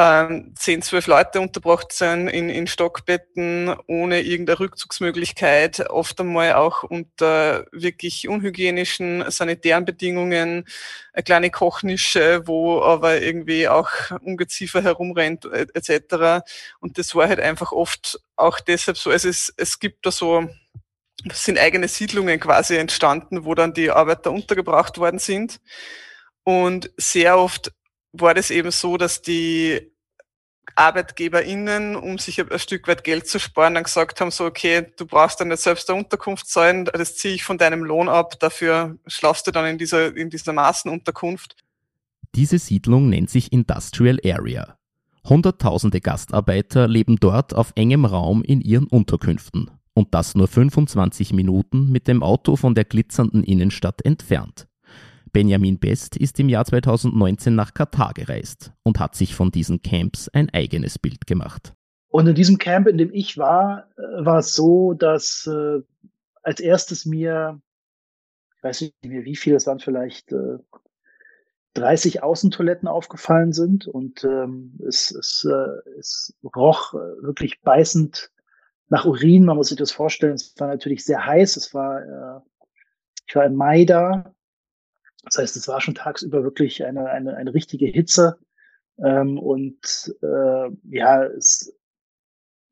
ähm, 0.00 0.54
zehn, 0.56 0.80
zwölf 0.80 1.06
Leute 1.06 1.42
unterbracht 1.42 1.92
sind 1.92 2.28
in, 2.28 2.48
in 2.48 2.66
Stockbetten 2.66 3.76
ohne 3.86 4.22
irgendeine 4.22 4.58
Rückzugsmöglichkeit, 4.58 5.90
oft 5.90 6.18
einmal 6.18 6.54
auch 6.54 6.84
unter 6.84 7.66
wirklich 7.70 8.26
unhygienischen 8.26 9.30
sanitären 9.30 9.84
Bedingungen, 9.84 10.64
eine 11.12 11.22
kleine 11.22 11.50
Kochnische, 11.50 12.46
wo 12.46 12.80
aber 12.80 13.20
irgendwie 13.20 13.68
auch 13.68 13.90
Ungeziefer 14.22 14.82
herumrennt 14.82 15.44
etc. 15.44 16.46
Und 16.80 16.96
das 16.96 17.14
war 17.14 17.28
halt 17.28 17.40
einfach 17.40 17.72
oft 17.72 18.20
auch 18.36 18.58
deshalb 18.58 18.96
so, 18.96 19.10
also 19.10 19.28
es, 19.28 19.52
es 19.58 19.80
gibt 19.80 20.06
da 20.06 20.10
so 20.10 20.48
es 21.28 21.44
sind 21.44 21.58
eigene 21.58 21.88
Siedlungen 21.88 22.40
quasi 22.40 22.76
entstanden, 22.76 23.44
wo 23.44 23.54
dann 23.54 23.74
die 23.74 23.90
Arbeiter 23.90 24.30
untergebracht 24.30 24.96
worden 24.96 25.18
sind. 25.18 25.60
Und 26.42 26.90
sehr 26.96 27.36
oft 27.36 27.70
war 28.12 28.34
das 28.34 28.50
eben 28.50 28.70
so, 28.70 28.96
dass 28.96 29.22
die 29.22 29.92
ArbeitgeberInnen, 30.76 31.96
um 31.96 32.18
sich 32.18 32.40
ein 32.40 32.58
Stück 32.58 32.86
weit 32.88 33.04
Geld 33.04 33.26
zu 33.26 33.38
sparen, 33.38 33.74
dann 33.74 33.84
gesagt 33.84 34.20
haben, 34.20 34.30
so, 34.30 34.44
okay, 34.44 34.86
du 34.96 35.06
brauchst 35.06 35.40
dann 35.40 35.48
nicht 35.48 35.60
selbst 35.60 35.90
eine 35.90 35.98
Unterkunft 35.98 36.48
zahlen, 36.48 36.84
das 36.84 37.16
ziehe 37.16 37.34
ich 37.34 37.44
von 37.44 37.58
deinem 37.58 37.82
Lohn 37.82 38.08
ab, 38.08 38.38
dafür 38.40 38.96
schlafst 39.06 39.46
du 39.46 39.50
dann 39.50 39.66
in 39.66 39.78
dieser, 39.78 40.16
in 40.16 40.30
dieser 40.30 40.52
Massenunterkunft. 40.52 41.56
Diese 42.34 42.58
Siedlung 42.58 43.08
nennt 43.08 43.30
sich 43.30 43.52
Industrial 43.52 44.18
Area. 44.24 44.76
Hunderttausende 45.28 46.00
Gastarbeiter 46.00 46.88
leben 46.88 47.16
dort 47.16 47.54
auf 47.54 47.72
engem 47.74 48.04
Raum 48.04 48.42
in 48.42 48.60
ihren 48.60 48.86
Unterkünften. 48.86 49.70
Und 49.92 50.14
das 50.14 50.34
nur 50.34 50.48
25 50.48 51.32
Minuten 51.32 51.90
mit 51.90 52.08
dem 52.08 52.22
Auto 52.22 52.56
von 52.56 52.74
der 52.74 52.84
glitzernden 52.84 53.42
Innenstadt 53.42 54.02
entfernt. 54.04 54.66
Benjamin 55.32 55.78
Best 55.78 56.16
ist 56.16 56.38
im 56.40 56.48
Jahr 56.48 56.64
2019 56.64 57.54
nach 57.54 57.74
Katar 57.74 58.12
gereist 58.14 58.72
und 58.82 58.98
hat 58.98 59.14
sich 59.14 59.34
von 59.34 59.50
diesen 59.50 59.82
Camps 59.82 60.28
ein 60.28 60.50
eigenes 60.50 60.98
Bild 60.98 61.26
gemacht. 61.26 61.74
Und 62.08 62.26
in 62.26 62.34
diesem 62.34 62.58
Camp, 62.58 62.88
in 62.88 62.98
dem 62.98 63.12
ich 63.12 63.38
war, 63.38 63.88
äh, 63.96 64.24
war 64.24 64.38
es 64.38 64.54
so, 64.54 64.94
dass 64.94 65.46
äh, 65.46 65.80
als 66.42 66.60
erstes 66.60 67.06
mir, 67.06 67.60
ich 68.56 68.62
weiß 68.62 68.80
nicht 68.80 68.94
mehr 69.04 69.24
wie 69.24 69.36
viel, 69.36 69.54
es 69.54 69.66
waren 69.66 69.78
vielleicht 69.78 70.32
äh, 70.32 70.58
30 71.74 72.22
Außentoiletten 72.22 72.88
aufgefallen 72.88 73.52
sind 73.52 73.86
und 73.86 74.24
ähm, 74.24 74.78
es, 74.86 75.12
es, 75.12 75.46
äh, 75.48 75.90
es 75.98 76.34
roch 76.56 76.94
äh, 76.94 77.22
wirklich 77.22 77.60
beißend 77.62 78.30
nach 78.88 79.04
Urin. 79.04 79.44
Man 79.44 79.56
muss 79.56 79.68
sich 79.68 79.78
das 79.78 79.92
vorstellen. 79.92 80.34
Es 80.34 80.54
war 80.58 80.68
natürlich 80.68 81.04
sehr 81.04 81.24
heiß. 81.24 81.56
Es 81.56 81.72
war, 81.72 82.02
äh, 82.02 82.40
ich 83.26 83.36
war 83.36 83.44
im 83.44 83.54
Mai 83.54 83.84
da. 83.84 84.34
Das 85.24 85.38
heißt, 85.38 85.56
es 85.56 85.68
war 85.68 85.80
schon 85.80 85.94
tagsüber 85.94 86.42
wirklich 86.42 86.84
eine, 86.84 87.10
eine, 87.10 87.36
eine 87.36 87.54
richtige 87.54 87.86
Hitze. 87.86 88.38
Ähm, 88.98 89.38
und 89.38 90.14
äh, 90.22 90.70
ja, 90.84 91.24
es 91.24 91.74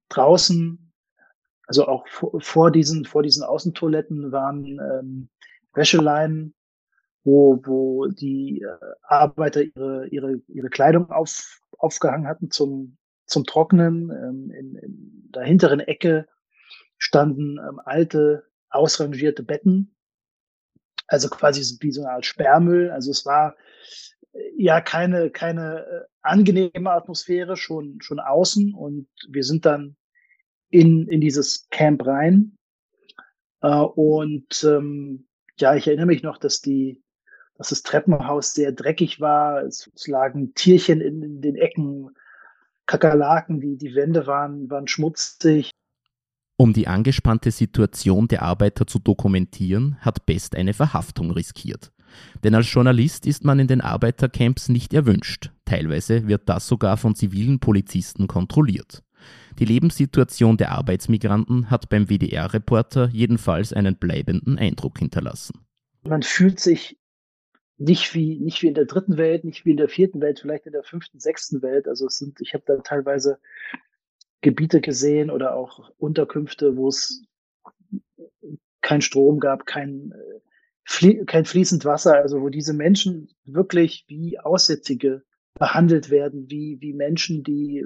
draußen, 0.09 0.93
also 1.67 1.87
auch 1.87 2.07
vor, 2.09 2.41
vor 2.41 2.71
diesen, 2.71 3.05
vor 3.05 3.23
diesen 3.23 3.43
Außentoiletten 3.43 4.33
waren 4.33 4.65
ähm, 4.81 5.29
Wäscheleinen 5.75 6.55
wo, 7.29 7.61
wo 7.65 8.07
die 8.07 8.63
äh, 8.63 8.95
Arbeiter 9.03 9.63
ihre, 9.63 10.07
ihre, 10.09 10.41
ihre 10.49 10.71
Kleidung 10.71 11.11
auf, 11.11 11.61
aufgehangen 11.77 12.27
hatten 12.27 12.51
zum, 12.51 12.97
zum 13.27 13.45
Trocknen. 13.45 14.11
Ähm, 14.11 14.51
in, 14.51 14.77
in 14.77 15.31
der 15.35 15.45
hinteren 15.45 15.81
Ecke 15.81 16.27
standen 16.97 17.59
ähm, 17.59 17.81
alte, 17.85 18.45
ausrangierte 18.71 19.43
Betten, 19.43 19.95
also 21.09 21.29
quasi 21.29 21.79
wie 21.81 21.91
so 21.91 22.03
eine 22.03 22.13
Art 22.13 22.27
Sperrmüll. 22.27 22.91
Also 22.91 23.11
es 23.11 23.27
war 23.27 23.57
äh, 24.33 24.39
ja 24.57 24.81
keine, 24.81 25.31
keine 25.31 25.85
äh, 25.87 26.05
angenehme 26.23 26.91
Atmosphäre, 26.91 27.57
schon, 27.57 28.01
schon 28.01 28.21
außen. 28.21 28.75
Und 28.75 29.09
wir 29.29 29.43
sind 29.43 29.67
dann 29.67 29.97
in, 30.71 31.09
in 31.09 31.21
dieses 31.21 31.69
Camp 31.71 32.07
rein. 32.07 32.57
Äh, 33.63 33.69
und 33.75 34.63
ähm, 34.65 35.27
ja, 35.59 35.75
ich 35.75 35.89
erinnere 35.89 36.07
mich 36.07 36.23
noch, 36.23 36.39
dass 36.39 36.61
die, 36.61 37.03
dass 37.57 37.71
das 37.71 37.83
Treppenhaus 37.83 38.55
sehr 38.55 38.71
dreckig 38.71 39.21
war. 39.21 39.63
Es, 39.63 39.91
lagen 40.07 40.55
Tierchen 40.55 41.01
in, 41.01 41.23
in, 41.23 41.41
den 41.41 41.57
Ecken, 41.57 42.11
Kakerlaken, 42.87 43.61
die, 43.61 43.77
die 43.77 43.95
Wände 43.95 44.27
waren, 44.27 44.71
waren 44.71 44.89
schmutzig. 44.89 45.71
Um 46.61 46.73
die 46.73 46.89
angespannte 46.89 47.53
Situation 47.53 48.27
der 48.27 48.43
Arbeiter 48.43 48.85
zu 48.85 48.99
dokumentieren, 48.99 49.97
hat 50.01 50.27
Best 50.27 50.57
eine 50.57 50.75
Verhaftung 50.75 51.31
riskiert. 51.31 51.93
Denn 52.43 52.53
als 52.57 52.73
Journalist 52.73 53.29
ist 53.29 53.45
man 53.45 53.61
in 53.61 53.69
den 53.69 53.81
Arbeitercamps 53.81 54.69
nicht 54.69 54.93
erwünscht. 54.93 55.53
Teilweise 55.65 56.27
wird 56.27 56.49
das 56.49 56.67
sogar 56.67 56.97
von 56.97 57.15
zivilen 57.15 57.61
Polizisten 57.61 58.27
kontrolliert. 58.27 59.05
Die 59.61 59.67
Lebenssituation 59.67 60.57
der 60.57 60.73
Arbeitsmigranten 60.73 61.71
hat 61.71 61.89
beim 61.91 62.09
WDR-Reporter 62.09 63.09
jedenfalls 63.13 63.73
einen 63.73 63.97
bleibenden 63.97 64.59
Eindruck 64.59 64.99
hinterlassen. 64.99 65.61
Man 66.03 66.23
fühlt 66.23 66.59
sich 66.59 66.99
nicht 67.77 68.15
wie, 68.15 68.41
nicht 68.41 68.63
wie 68.63 68.69
in 68.69 68.75
der 68.75 68.87
dritten 68.87 69.17
Welt, 69.17 69.45
nicht 69.45 69.65
wie 69.65 69.71
in 69.71 69.77
der 69.77 69.89
vierten 69.89 70.21
Welt, 70.21 70.41
vielleicht 70.41 70.67
in 70.67 70.73
der 70.73 70.83
fünften, 70.83 71.21
sechsten 71.21 71.63
Welt. 71.63 71.87
Also 71.87 72.07
es 72.07 72.19
sind, 72.19 72.41
ich 72.41 72.55
habe 72.55 72.65
da 72.67 72.79
teilweise 72.79 73.39
Gebiete 74.41 74.81
gesehen 74.81 75.31
oder 75.31 75.55
auch 75.55 75.91
Unterkünfte, 75.99 76.77
wo 76.77 76.89
es 76.89 77.23
kein 78.81 79.01
Strom 79.01 79.41
gab, 79.41 79.67
kein, 79.67 80.13
flie 80.85 81.25
kein 81.25 81.45
fließend 81.45 81.85
Wasser, 81.85 82.15
also 82.15 82.41
wo 82.41 82.49
diese 82.49 82.73
Menschen 82.73 83.29
wirklich 83.45 84.05
wie 84.09 84.39
Aussätzige 84.39 85.23
behandelt 85.55 86.11
werden, 86.11 86.49
wie, 86.51 86.79
wie 86.81 86.93
Menschen, 86.93 87.43
die, 87.43 87.85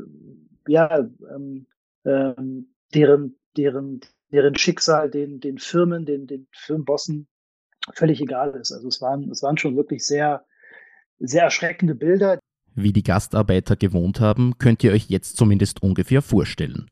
ja, 0.68 1.09
ähm, 1.35 1.66
ähm, 2.04 2.75
deren, 2.94 3.38
deren, 3.56 4.00
deren 4.30 4.56
Schicksal 4.56 5.11
den, 5.11 5.40
den 5.40 5.59
Firmen, 5.59 6.04
den, 6.04 6.26
den 6.26 6.47
Firmenbossen 6.52 7.28
völlig 7.94 8.21
egal 8.21 8.54
ist. 8.54 8.73
Also 8.73 8.88
es 8.88 9.00
waren, 9.00 9.30
es 9.30 9.42
waren 9.42 9.59
schon 9.59 9.76
wirklich 9.76 10.04
sehr, 10.04 10.44
sehr 11.18 11.44
erschreckende 11.44 11.94
Bilder. 11.94 12.38
Wie 12.75 12.93
die 12.93 13.02
Gastarbeiter 13.02 13.76
gewohnt 13.76 14.21
haben, 14.21 14.59
könnt 14.59 14.83
ihr 14.83 14.93
euch 14.93 15.07
jetzt 15.09 15.37
zumindest 15.37 15.83
ungefähr 15.83 16.23
vorstellen. 16.23 16.91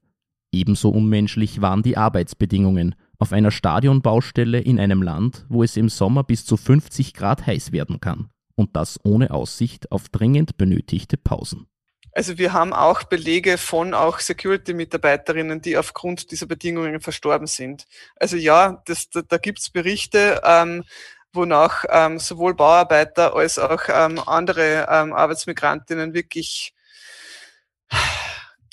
Ebenso 0.52 0.90
unmenschlich 0.90 1.60
waren 1.60 1.82
die 1.82 1.96
Arbeitsbedingungen 1.96 2.94
auf 3.18 3.32
einer 3.32 3.50
Stadionbaustelle 3.50 4.60
in 4.60 4.80
einem 4.80 5.02
Land, 5.02 5.46
wo 5.48 5.62
es 5.62 5.76
im 5.76 5.88
Sommer 5.88 6.24
bis 6.24 6.44
zu 6.44 6.56
50 6.56 7.14
Grad 7.14 7.46
heiß 7.46 7.72
werden 7.72 8.00
kann. 8.00 8.30
Und 8.56 8.76
das 8.76 8.98
ohne 9.04 9.30
Aussicht 9.30 9.90
auf 9.92 10.08
dringend 10.08 10.56
benötigte 10.56 11.16
Pausen. 11.16 11.66
Also 12.12 12.38
wir 12.38 12.52
haben 12.52 12.72
auch 12.72 13.04
Belege 13.04 13.56
von 13.56 13.94
auch 13.94 14.18
Security-Mitarbeiterinnen, 14.18 15.62
die 15.62 15.76
aufgrund 15.76 16.32
dieser 16.32 16.46
Bedingungen 16.46 17.00
verstorben 17.00 17.46
sind. 17.46 17.86
Also 18.16 18.36
ja, 18.36 18.82
das, 18.86 19.08
da, 19.10 19.22
da 19.22 19.38
gibt 19.38 19.60
es 19.60 19.70
Berichte, 19.70 20.40
ähm, 20.44 20.82
wonach 21.32 21.84
ähm, 21.88 22.18
sowohl 22.18 22.54
Bauarbeiter 22.54 23.34
als 23.34 23.58
auch 23.58 23.82
ähm, 23.88 24.20
andere 24.26 24.86
ähm, 24.90 25.12
Arbeitsmigrantinnen 25.12 26.14
wirklich 26.14 26.74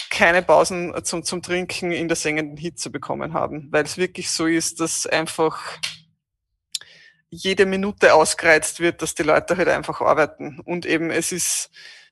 keine 0.09 0.41
Pausen 0.41 0.93
zum, 1.03 1.23
zum 1.23 1.41
Trinken 1.41 1.91
in 1.91 2.07
der 2.07 2.17
sengenden 2.17 2.57
Hitze 2.57 2.89
bekommen 2.89 3.33
haben, 3.33 3.67
weil 3.71 3.83
es 3.83 3.97
wirklich 3.97 4.29
so 4.31 4.47
ist, 4.47 4.79
dass 4.79 5.05
einfach 5.05 5.77
jede 7.29 7.65
Minute 7.65 8.13
ausgereizt 8.13 8.79
wird, 8.79 9.01
dass 9.01 9.15
die 9.15 9.23
Leute 9.23 9.57
halt 9.57 9.67
einfach 9.67 10.01
arbeiten. 10.01 10.59
Und 10.61 10.85
eben 10.85 11.11
es 11.11 11.31
ist 11.31 11.69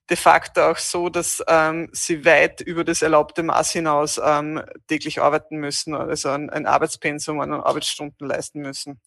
de 0.10 0.18
facto 0.18 0.70
auch 0.70 0.78
so, 0.78 1.10
dass 1.10 1.44
ähm, 1.48 1.90
sie 1.94 2.26
weit 2.26 2.62
über 2.62 2.84
das 2.84 3.02
erlaubte 3.02 3.42
Maß 3.42 3.72
hinaus 3.72 4.22
ähm, 4.24 4.62
täglich 4.88 5.22
arbeiten 5.22 5.58
müssen, 5.58 5.96
also 5.96 6.30
ein, 6.30 6.50
ein 6.50 6.68
Arbeitspensum 6.68 7.40
an 7.40 7.54
Arbeitsstunden 7.54 8.28
leisten 8.28 8.60
müssen. 8.62 9.02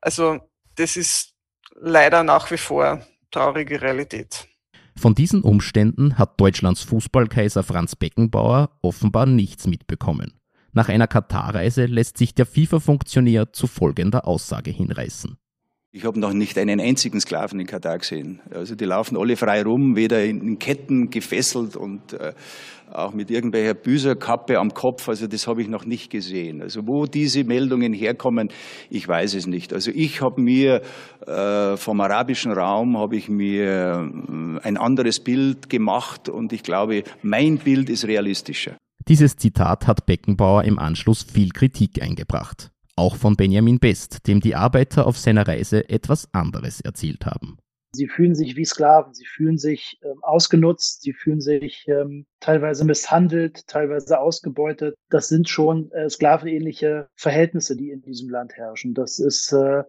Also 0.00 0.40
das 0.76 0.96
ist 0.96 1.34
leider 1.80 2.22
nach 2.22 2.50
wie 2.50 2.58
vor 2.58 3.04
traurige 3.30 3.80
Realität. 3.80 4.48
Von 4.96 5.14
diesen 5.14 5.42
Umständen 5.42 6.18
hat 6.18 6.40
Deutschlands 6.40 6.82
Fußballkaiser 6.82 7.62
Franz 7.62 7.96
Beckenbauer 7.96 8.78
offenbar 8.80 9.26
nichts 9.26 9.66
mitbekommen. 9.66 10.34
Nach 10.72 10.88
einer 10.88 11.06
Katarreise 11.06 11.86
lässt 11.86 12.18
sich 12.18 12.34
der 12.34 12.46
FIFA-Funktionär 12.46 13.52
zu 13.52 13.66
folgender 13.66 14.26
Aussage 14.26 14.70
hinreißen. 14.70 15.36
Ich 15.96 16.04
habe 16.04 16.18
noch 16.18 16.32
nicht 16.32 16.58
einen 16.58 16.80
einzigen 16.80 17.20
Sklaven 17.20 17.60
in 17.60 17.68
Katar 17.68 17.98
gesehen. 17.98 18.40
Also 18.52 18.74
die 18.74 18.84
laufen 18.84 19.16
alle 19.16 19.36
frei 19.36 19.62
rum, 19.62 19.94
weder 19.94 20.24
in 20.24 20.58
Ketten 20.58 21.08
gefesselt 21.08 21.76
und 21.76 22.14
äh, 22.14 22.32
auch 22.92 23.14
mit 23.14 23.30
irgendwelcher 23.30 23.74
Büserkappe 23.74 24.58
am 24.58 24.74
Kopf. 24.74 25.08
Also 25.08 25.28
das 25.28 25.46
habe 25.46 25.62
ich 25.62 25.68
noch 25.68 25.84
nicht 25.84 26.10
gesehen. 26.10 26.62
Also 26.62 26.80
wo 26.88 27.06
diese 27.06 27.44
Meldungen 27.44 27.92
herkommen, 27.92 28.48
ich 28.90 29.06
weiß 29.06 29.34
es 29.34 29.46
nicht. 29.46 29.72
Also 29.72 29.92
ich 29.94 30.20
habe 30.20 30.40
mir 30.40 30.82
äh, 31.28 31.76
vom 31.76 32.00
arabischen 32.00 32.50
Raum 32.50 32.98
habe 32.98 33.14
ich 33.14 33.28
mir 33.28 33.64
äh, 33.64 34.66
ein 34.66 34.76
anderes 34.76 35.20
Bild 35.20 35.70
gemacht 35.70 36.28
und 36.28 36.52
ich 36.52 36.64
glaube, 36.64 37.04
mein 37.22 37.58
Bild 37.58 37.88
ist 37.88 38.04
realistischer. 38.04 38.76
Dieses 39.06 39.36
Zitat 39.36 39.86
hat 39.86 40.06
Beckenbauer 40.06 40.64
im 40.64 40.80
Anschluss 40.80 41.22
viel 41.22 41.50
Kritik 41.50 42.02
eingebracht. 42.02 42.73
Auch 42.96 43.16
von 43.16 43.34
Benjamin 43.34 43.80
Best, 43.80 44.28
dem 44.28 44.40
die 44.40 44.54
Arbeiter 44.54 45.06
auf 45.06 45.18
seiner 45.18 45.48
Reise 45.48 45.88
etwas 45.88 46.32
anderes 46.32 46.80
erzählt 46.80 47.26
haben. 47.26 47.58
Sie 47.92 48.08
fühlen 48.08 48.34
sich 48.34 48.56
wie 48.56 48.64
Sklaven, 48.64 49.14
sie 49.14 49.26
fühlen 49.26 49.58
sich 49.58 49.98
ähm, 50.02 50.18
ausgenutzt, 50.22 51.02
sie 51.02 51.12
fühlen 51.12 51.40
sich 51.40 51.86
ähm, 51.88 52.26
teilweise 52.40 52.84
misshandelt, 52.84 53.66
teilweise 53.68 54.18
ausgebeutet. 54.18 54.96
Das 55.10 55.28
sind 55.28 55.48
schon 55.48 55.90
äh, 55.92 56.08
sklavenähnliche 56.08 57.08
Verhältnisse, 57.14 57.76
die 57.76 57.90
in 57.90 58.02
diesem 58.02 58.30
Land 58.30 58.54
herrschen. 58.54 58.94
Das 58.94 59.18
ist 59.18 59.52
äh, 59.52 59.84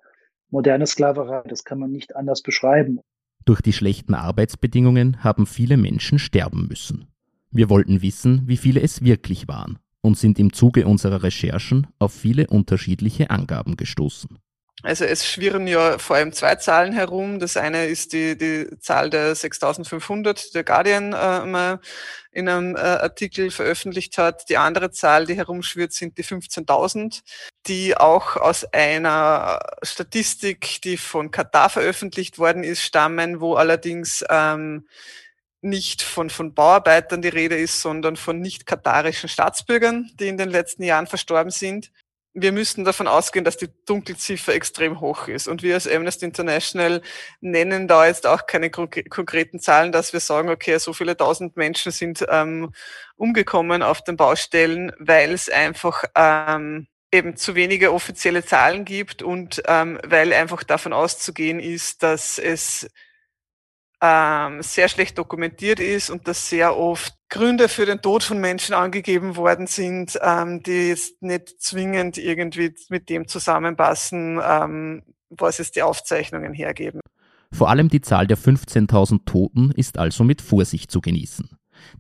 moderne 0.49 0.85
Sklaverei, 0.85 1.41
das 1.47 1.63
kann 1.63 1.79
man 1.79 1.91
nicht 1.91 2.15
anders 2.15 2.41
beschreiben. 2.41 2.99
Durch 3.43 3.61
die 3.61 3.73
schlechten 3.73 4.13
Arbeitsbedingungen 4.13 5.23
haben 5.23 5.45
viele 5.45 5.77
Menschen 5.77 6.19
sterben 6.19 6.67
müssen. 6.67 7.07
Wir 7.51 7.69
wollten 7.69 8.01
wissen, 8.01 8.43
wie 8.45 8.57
viele 8.57 8.81
es 8.81 9.03
wirklich 9.03 9.47
waren 9.47 9.79
und 10.05 10.17
sind 10.17 10.39
im 10.39 10.53
Zuge 10.53 10.85
unserer 10.85 11.23
Recherchen 11.23 11.87
auf 11.99 12.13
viele 12.13 12.47
unterschiedliche 12.47 13.29
Angaben 13.31 13.75
gestoßen. 13.75 14.39
Also 14.83 15.03
es 15.05 15.25
schwirren 15.25 15.65
ja 15.65 15.97
vor 15.97 16.17
allem 16.17 16.31
zwei 16.31 16.55
Zahlen 16.55 16.93
herum. 16.93 17.39
Das 17.39 17.57
eine 17.57 17.87
ist 17.87 18.13
die, 18.13 18.37
die 18.37 18.67
Zahl 18.79 19.09
der 19.09 19.33
6500, 19.33 20.49
die 20.49 20.51
der 20.53 20.63
Guardian 20.63 21.13
äh, 21.13 21.45
mal 21.45 21.79
in 22.31 22.47
einem 22.47 22.75
äh, 22.75 22.79
Artikel 22.79 23.49
veröffentlicht 23.49 24.17
hat. 24.19 24.47
Die 24.49 24.57
andere 24.57 24.91
Zahl, 24.91 25.25
die 25.25 25.35
herumschwirrt, 25.35 25.93
sind 25.93 26.17
die 26.19 26.23
15.000, 26.23 27.21
die 27.65 27.97
auch 27.97 28.35
aus 28.35 28.65
einer 28.73 29.59
Statistik, 29.81 30.81
die 30.83 30.97
von 30.97 31.31
Katar 31.31 31.69
veröffentlicht 31.69 32.37
worden 32.37 32.63
ist, 32.63 32.83
stammen, 32.83 33.39
wo 33.41 33.55
allerdings 33.55 34.23
ähm, 34.29 34.85
nicht 35.65 36.03
von, 36.03 36.29
von 36.29 36.53
Bauarbeitern 36.53 37.21
die 37.21 37.27
Rede 37.27 37.57
ist, 37.57 37.81
sondern 37.81 38.15
von 38.15 38.39
nicht 38.39 38.65
katarischen 38.65 39.27
Staatsbürgern, 39.27 40.11
die 40.19 40.27
in 40.27 40.37
den 40.37 40.49
letzten 40.49 40.83
Jahren 40.83 41.07
verstorben 41.07 41.51
sind. 41.51 41.91
Wir 42.33 42.51
müssten 42.51 42.83
davon 42.83 43.07
ausgehen, 43.07 43.45
dass 43.45 43.57
die 43.57 43.69
Dunkelziffer 43.85 44.53
extrem 44.53 44.99
hoch 44.99 45.27
ist. 45.27 45.47
Und 45.47 45.63
wir 45.63 45.73
als 45.73 45.87
Amnesty 45.87 46.25
International 46.25 47.01
nennen 47.39 47.87
da 47.87 48.05
jetzt 48.05 48.27
auch 48.27 48.45
keine 48.45 48.69
konkreten 48.69 49.59
Zahlen, 49.59 49.91
dass 49.91 50.13
wir 50.13 50.19
sagen, 50.19 50.49
okay, 50.49 50.77
so 50.77 50.93
viele 50.93 51.15
tausend 51.17 51.55
Menschen 51.57 51.91
sind 51.91 52.25
ähm, 52.29 52.73
umgekommen 53.15 53.81
auf 53.81 54.03
den 54.03 54.17
Baustellen, 54.17 54.91
weil 54.99 55.31
es 55.31 55.49
einfach 55.49 56.03
ähm, 56.13 56.87
eben 57.11 57.37
zu 57.37 57.55
wenige 57.55 57.93
offizielle 57.93 58.43
Zahlen 58.43 58.83
gibt 58.85 59.23
und 59.23 59.63
ähm, 59.67 59.97
weil 60.05 60.33
einfach 60.33 60.63
davon 60.63 60.91
auszugehen 60.91 61.61
ist, 61.61 62.03
dass 62.03 62.37
es 62.37 62.87
ähm, 64.05 64.61
sehr 64.61 64.87
schlecht 64.87 65.17
dokumentiert 65.17 65.79
ist 65.79 66.09
und 66.09 66.27
dass 66.27 66.49
sehr 66.49 66.77
oft 66.77 67.13
Gründe 67.29 67.69
für 67.69 67.85
den 67.85 68.01
Tod 68.01 68.23
von 68.23 68.39
Menschen 68.39 68.75
angegeben 68.75 69.35
worden 69.35 69.67
sind, 69.67 70.17
ähm, 70.21 70.61
die 70.63 70.89
jetzt 70.89 71.21
nicht 71.21 71.61
zwingend 71.61 72.17
irgendwie 72.17 72.73
mit 72.89 73.09
dem 73.09 73.27
zusammenpassen, 73.27 74.39
ähm, 74.43 75.03
was 75.29 75.59
es 75.59 75.71
die 75.71 75.81
Aufzeichnungen 75.81 76.53
hergeben. 76.53 77.01
Vor 77.51 77.69
allem 77.69 77.89
die 77.89 78.01
Zahl 78.01 78.27
der 78.27 78.37
15.000 78.37 79.25
Toten 79.25 79.71
ist 79.71 79.97
also 79.97 80.23
mit 80.23 80.41
Vorsicht 80.41 80.91
zu 80.91 81.01
genießen. 81.01 81.49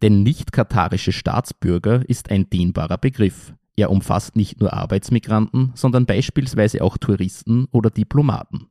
Denn 0.01 0.23
nicht-katarische 0.23 1.11
Staatsbürger 1.11 2.03
ist 2.07 2.29
ein 2.31 2.49
dehnbarer 2.49 2.97
Begriff. 2.97 3.53
Er 3.75 3.91
umfasst 3.91 4.35
nicht 4.35 4.59
nur 4.59 4.73
Arbeitsmigranten, 4.73 5.71
sondern 5.75 6.05
beispielsweise 6.05 6.81
auch 6.81 6.97
Touristen 6.97 7.67
oder 7.71 7.89
Diplomaten. 7.89 8.67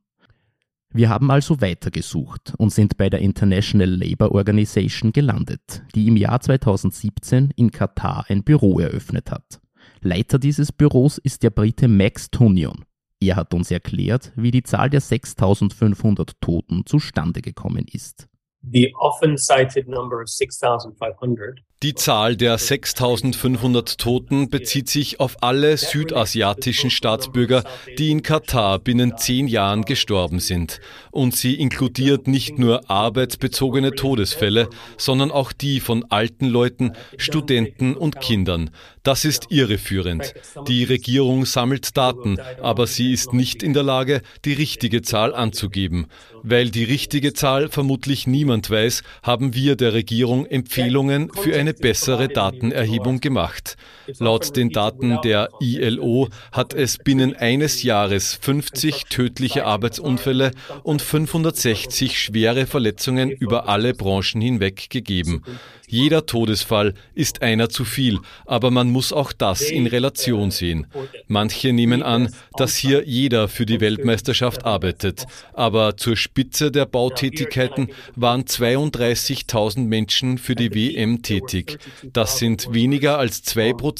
Wir 0.95 1.09
haben 1.09 1.29
also 1.29 1.59
weitergesucht 1.59 2.53
und 2.57 2.69
sind 2.69 2.95
bei 2.95 3.09
der 3.09 3.19
International 3.19 3.89
Labour 3.89 4.31
Organization 4.31 5.11
gelandet, 5.11 5.83
die 5.93 6.07
im 6.07 6.15
Jahr 6.15 6.39
2017 6.39 7.51
in 7.57 7.71
Katar 7.71 8.23
ein 8.29 8.45
Büro 8.45 8.79
eröffnet 8.79 9.29
hat. 9.29 9.59
Leiter 9.99 10.39
dieses 10.39 10.71
Büros 10.71 11.17
ist 11.17 11.43
der 11.43 11.49
Brite 11.49 11.89
Max 11.89 12.31
Tunion. 12.31 12.85
Er 13.19 13.35
hat 13.35 13.53
uns 13.53 13.71
erklärt, 13.71 14.31
wie 14.37 14.51
die 14.51 14.63
Zahl 14.63 14.89
der 14.89 15.01
6500 15.01 16.39
Toten 16.39 16.85
zustande 16.85 17.41
gekommen 17.41 17.87
ist. 17.91 18.29
The 18.71 18.93
often 18.95 19.37
cited 19.37 19.87
number 19.87 20.21
of 20.21 20.29
6,500 20.29 21.61
die 21.83 21.93
Zahl 21.93 22.35
der 22.37 22.57
6500 22.57 23.99
Toten 23.99 24.49
bezieht 24.49 24.89
sich 24.89 25.19
auf 25.19 25.35
alle 25.43 25.75
südasiatischen 25.77 26.89
Staatsbürger, 26.89 27.63
die 27.99 28.11
in 28.11 28.23
Katar 28.23 28.79
binnen 28.79 29.17
zehn 29.17 29.47
Jahren 29.47 29.83
gestorben 29.83 30.39
sind. 30.39 30.79
Und 31.11 31.35
sie 31.35 31.53
inkludiert 31.53 32.27
nicht 32.27 32.57
nur 32.57 32.89
arbeitsbezogene 32.89 33.91
Todesfälle, 33.91 34.69
sondern 34.97 35.29
auch 35.29 35.51
die 35.51 35.79
von 35.81 36.05
alten 36.09 36.47
Leuten, 36.47 36.93
Studenten 37.17 37.95
und 37.95 38.19
Kindern. 38.19 38.71
Das 39.03 39.23
ist 39.23 39.51
irreführend. 39.51 40.33
Die 40.67 40.85
Regierung 40.85 41.45
sammelt 41.45 41.95
Daten, 41.95 42.39
aber 42.63 42.87
sie 42.87 43.11
ist 43.11 43.33
nicht 43.33 43.61
in 43.61 43.73
der 43.73 43.83
Lage, 43.83 44.21
die 44.45 44.53
richtige 44.53 45.03
Zahl 45.03 45.35
anzugeben. 45.35 46.07
Weil 46.41 46.71
die 46.71 46.83
richtige 46.83 47.33
Zahl 47.33 47.69
vermutlich 47.69 48.25
niemand 48.55 48.69
weiß, 48.69 49.03
haben 49.23 49.53
wir 49.53 49.75
der 49.75 49.93
Regierung 49.93 50.45
Empfehlungen 50.45 51.29
für 51.33 51.55
eine 51.55 51.73
bessere 51.73 52.29
Datenerhebung 52.29 53.19
gemacht. 53.19 53.75
Laut 54.19 54.55
den 54.55 54.69
Daten 54.69 55.19
der 55.23 55.49
ILO 55.59 56.29
hat 56.51 56.73
es 56.73 56.97
binnen 56.97 57.35
eines 57.35 57.83
Jahres 57.83 58.37
50 58.41 59.05
tödliche 59.05 59.65
Arbeitsunfälle 59.65 60.51
und 60.83 61.01
560 61.01 62.19
schwere 62.19 62.65
Verletzungen 62.67 63.31
über 63.31 63.67
alle 63.67 63.93
Branchen 63.93 64.41
hinweg 64.41 64.89
gegeben. 64.89 65.43
Jeder 65.87 66.25
Todesfall 66.25 66.95
ist 67.13 67.43
einer 67.43 67.69
zu 67.69 67.85
viel, 67.85 68.19
aber 68.45 68.71
man 68.71 68.89
muss 68.89 69.13
auch 69.13 69.31
das 69.31 69.61
in 69.61 69.85
Relation 69.85 70.49
sehen. 70.49 70.87
Manche 71.27 71.73
nehmen 71.73 72.01
an, 72.01 72.33
dass 72.57 72.75
hier 72.75 73.03
jeder 73.05 73.47
für 73.47 73.67
die 73.67 73.79
Weltmeisterschaft 73.81 74.65
arbeitet, 74.65 75.25
aber 75.53 75.95
zur 75.95 76.17
Spitze 76.17 76.71
der 76.71 76.87
Bautätigkeiten 76.87 77.89
waren 78.15 78.43
32.000 78.45 79.81
Menschen 79.81 80.39
für 80.39 80.55
die 80.55 80.73
WM 80.73 81.21
tätig. 81.21 81.77
Das 82.03 82.39
sind 82.39 82.73
weniger 82.73 83.19
als 83.19 83.43
zwei 83.43 83.73
Prozent 83.73 83.94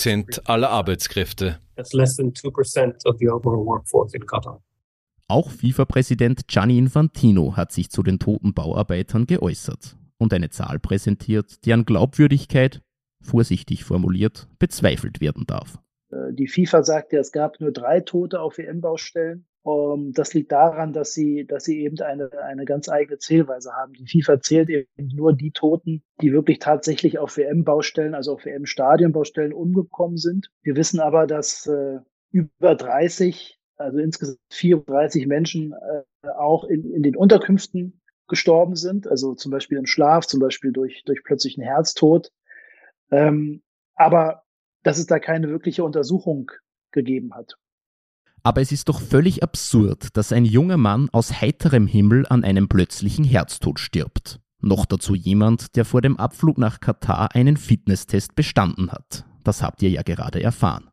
aller 0.46 0.70
Arbeitskräfte. 0.70 1.60
Auch 5.28 5.50
FIFA-Präsident 5.50 6.48
Gianni 6.48 6.78
Infantino 6.78 7.58
hat 7.58 7.72
sich 7.72 7.90
zu 7.90 8.04
den 8.04 8.20
toten 8.20 8.54
Bauarbeitern 8.54 9.26
geäußert 9.26 9.98
und 10.18 10.34
eine 10.34 10.50
Zahl 10.50 10.80
präsentiert, 10.80 11.66
deren 11.66 11.86
Glaubwürdigkeit, 11.86 12.82
vorsichtig 13.22 13.84
formuliert, 13.84 14.48
bezweifelt 14.60 15.22
werden 15.22 15.46
darf. 15.48 15.80
Äh, 16.12 16.34
die 16.34 16.48
FIFA 16.48 16.84
sagt 16.84 17.14
ja, 17.14 17.20
es 17.20 17.32
gab 17.32 17.60
nur 17.60 17.72
drei 17.72 18.02
Tote 18.02 18.40
auf 18.40 18.58
WM-Baustellen. 18.58 19.48
Ähm, 19.66 20.12
das 20.14 20.34
liegt 20.34 20.52
daran, 20.52 20.94
dass 20.94 21.14
sie, 21.14 21.46
dass 21.46 21.64
sie 21.64 21.82
eben 21.82 22.00
eine, 22.02 22.32
eine 22.44 22.66
ganz 22.66 22.90
eigene 22.90 23.18
Zählweise 23.18 23.74
haben. 23.74 23.94
Die 23.94 24.08
FIFA 24.08 24.40
zählt 24.42 24.70
eben 24.70 24.88
nur 24.98 25.34
die 25.34 25.52
Toten, 25.52 26.04
die 26.22 26.32
wirklich 26.32 26.60
tatsächlich 26.60 27.18
auf 27.18 27.38
WM-Baustellen, 27.38 28.16
also 28.16 28.34
auf 28.34 28.46
WM-Stadionbaustellen 28.46 29.54
umgekommen 29.54 30.18
sind. 30.18 30.50
Wir 30.62 30.76
wissen 30.76 31.00
aber, 31.00 31.28
dass 31.28 31.68
äh, 31.68 32.00
über 32.32 32.76
30, 32.76 33.60
also 33.78 33.98
insgesamt 33.98 34.40
34 34.52 35.28
Menschen 35.28 35.74
äh, 35.74 36.28
auch 36.30 36.64
in, 36.66 36.92
in 36.92 37.04
den 37.04 37.16
Unterkünften 37.16 38.02
gestorben 38.28 38.76
sind, 38.76 39.08
also 39.08 39.36
zum 39.36 39.52
Beispiel 39.52 39.78
im 39.78 39.86
Schlaf, 39.86 40.26
zum 40.26 40.40
Beispiel 40.40 40.72
durch, 40.72 41.04
durch 41.06 41.24
plötzlichen 41.24 41.64
Herztod. 41.64 42.32
Ähm, 43.12 43.62
aber 43.96 44.44
dass 44.84 44.98
es 44.98 45.06
da 45.08 45.20
keine 45.20 45.50
wirkliche 45.50 45.84
Untersuchung 45.84 46.52
gegeben 46.92 47.34
hat. 47.34 47.58
Aber 48.46 48.62
es 48.62 48.72
ist 48.72 48.90
doch 48.90 49.02
völlig 49.02 49.42
absurd, 49.42 50.16
dass 50.16 50.32
ein 50.32 50.46
junger 50.46 50.78
Mann 50.78 51.10
aus 51.12 51.42
heiterem 51.42 51.88
Himmel 51.88 52.28
an 52.30 52.44
einem 52.44 52.68
plötzlichen 52.68 53.26
Herztod 53.26 53.80
stirbt. 53.80 54.40
Noch 54.62 54.86
dazu 54.86 55.16
jemand, 55.16 55.76
der 55.76 55.84
vor 55.84 56.02
dem 56.02 56.18
Abflug 56.18 56.60
nach 56.60 56.80
Katar 56.80 57.34
einen 57.34 57.58
Fitnesstest 57.58 58.36
bestanden 58.36 58.92
hat. 58.92 59.26
Das 59.44 59.64
habt 59.64 59.82
ihr 59.82 59.90
ja 59.90 60.04
gerade 60.04 60.44
erfahren. 60.44 60.92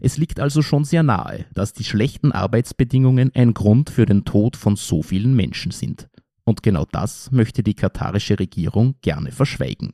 Es 0.00 0.16
liegt 0.16 0.40
also 0.40 0.60
schon 0.60 0.82
sehr 0.82 1.04
nahe, 1.04 1.46
dass 1.54 1.72
die 1.72 1.84
schlechten 1.84 2.32
Arbeitsbedingungen 2.32 3.30
ein 3.32 3.54
Grund 3.54 3.90
für 3.90 4.04
den 4.04 4.24
Tod 4.24 4.56
von 4.56 4.74
so 4.74 5.04
vielen 5.04 5.36
Menschen 5.36 5.70
sind. 5.70 6.08
Und 6.42 6.64
genau 6.64 6.84
das 6.90 7.30
möchte 7.30 7.62
die 7.62 7.74
katarische 7.74 8.40
Regierung 8.40 8.96
gerne 9.02 9.30
verschweigen. 9.30 9.92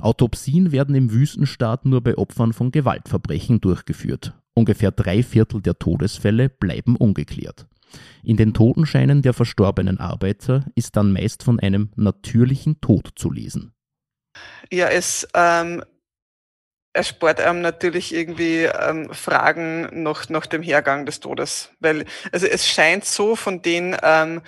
Autopsien 0.00 0.72
werden 0.72 0.94
im 0.94 1.12
Wüstenstaat 1.12 1.84
nur 1.84 2.00
bei 2.00 2.16
Opfern 2.16 2.54
von 2.54 2.70
Gewaltverbrechen 2.70 3.60
durchgeführt. 3.60 4.32
Ungefähr 4.58 4.90
drei 4.90 5.22
Viertel 5.22 5.62
der 5.62 5.78
Todesfälle 5.78 6.48
bleiben 6.48 6.96
ungeklärt. 6.96 7.68
In 8.24 8.36
den 8.36 8.54
Totenscheinen 8.54 9.22
der 9.22 9.32
verstorbenen 9.32 10.00
Arbeiter 10.00 10.66
ist 10.74 10.96
dann 10.96 11.12
meist 11.12 11.44
von 11.44 11.60
einem 11.60 11.90
natürlichen 11.94 12.80
Tod 12.80 13.12
zu 13.14 13.30
lesen. 13.30 13.72
Ja, 14.72 14.88
es 14.88 15.28
ähm, 15.32 15.84
erspart 16.92 17.40
einem 17.40 17.60
natürlich 17.60 18.12
irgendwie 18.12 18.64
ähm, 18.64 19.14
Fragen 19.14 20.02
nach, 20.02 20.28
nach 20.28 20.46
dem 20.46 20.62
Hergang 20.64 21.06
des 21.06 21.20
Todes. 21.20 21.70
Weil, 21.78 22.04
also 22.32 22.48
es 22.48 22.66
scheint 22.66 23.04
so 23.04 23.36
von 23.36 23.62
den 23.62 23.96
ähm, 24.02 24.42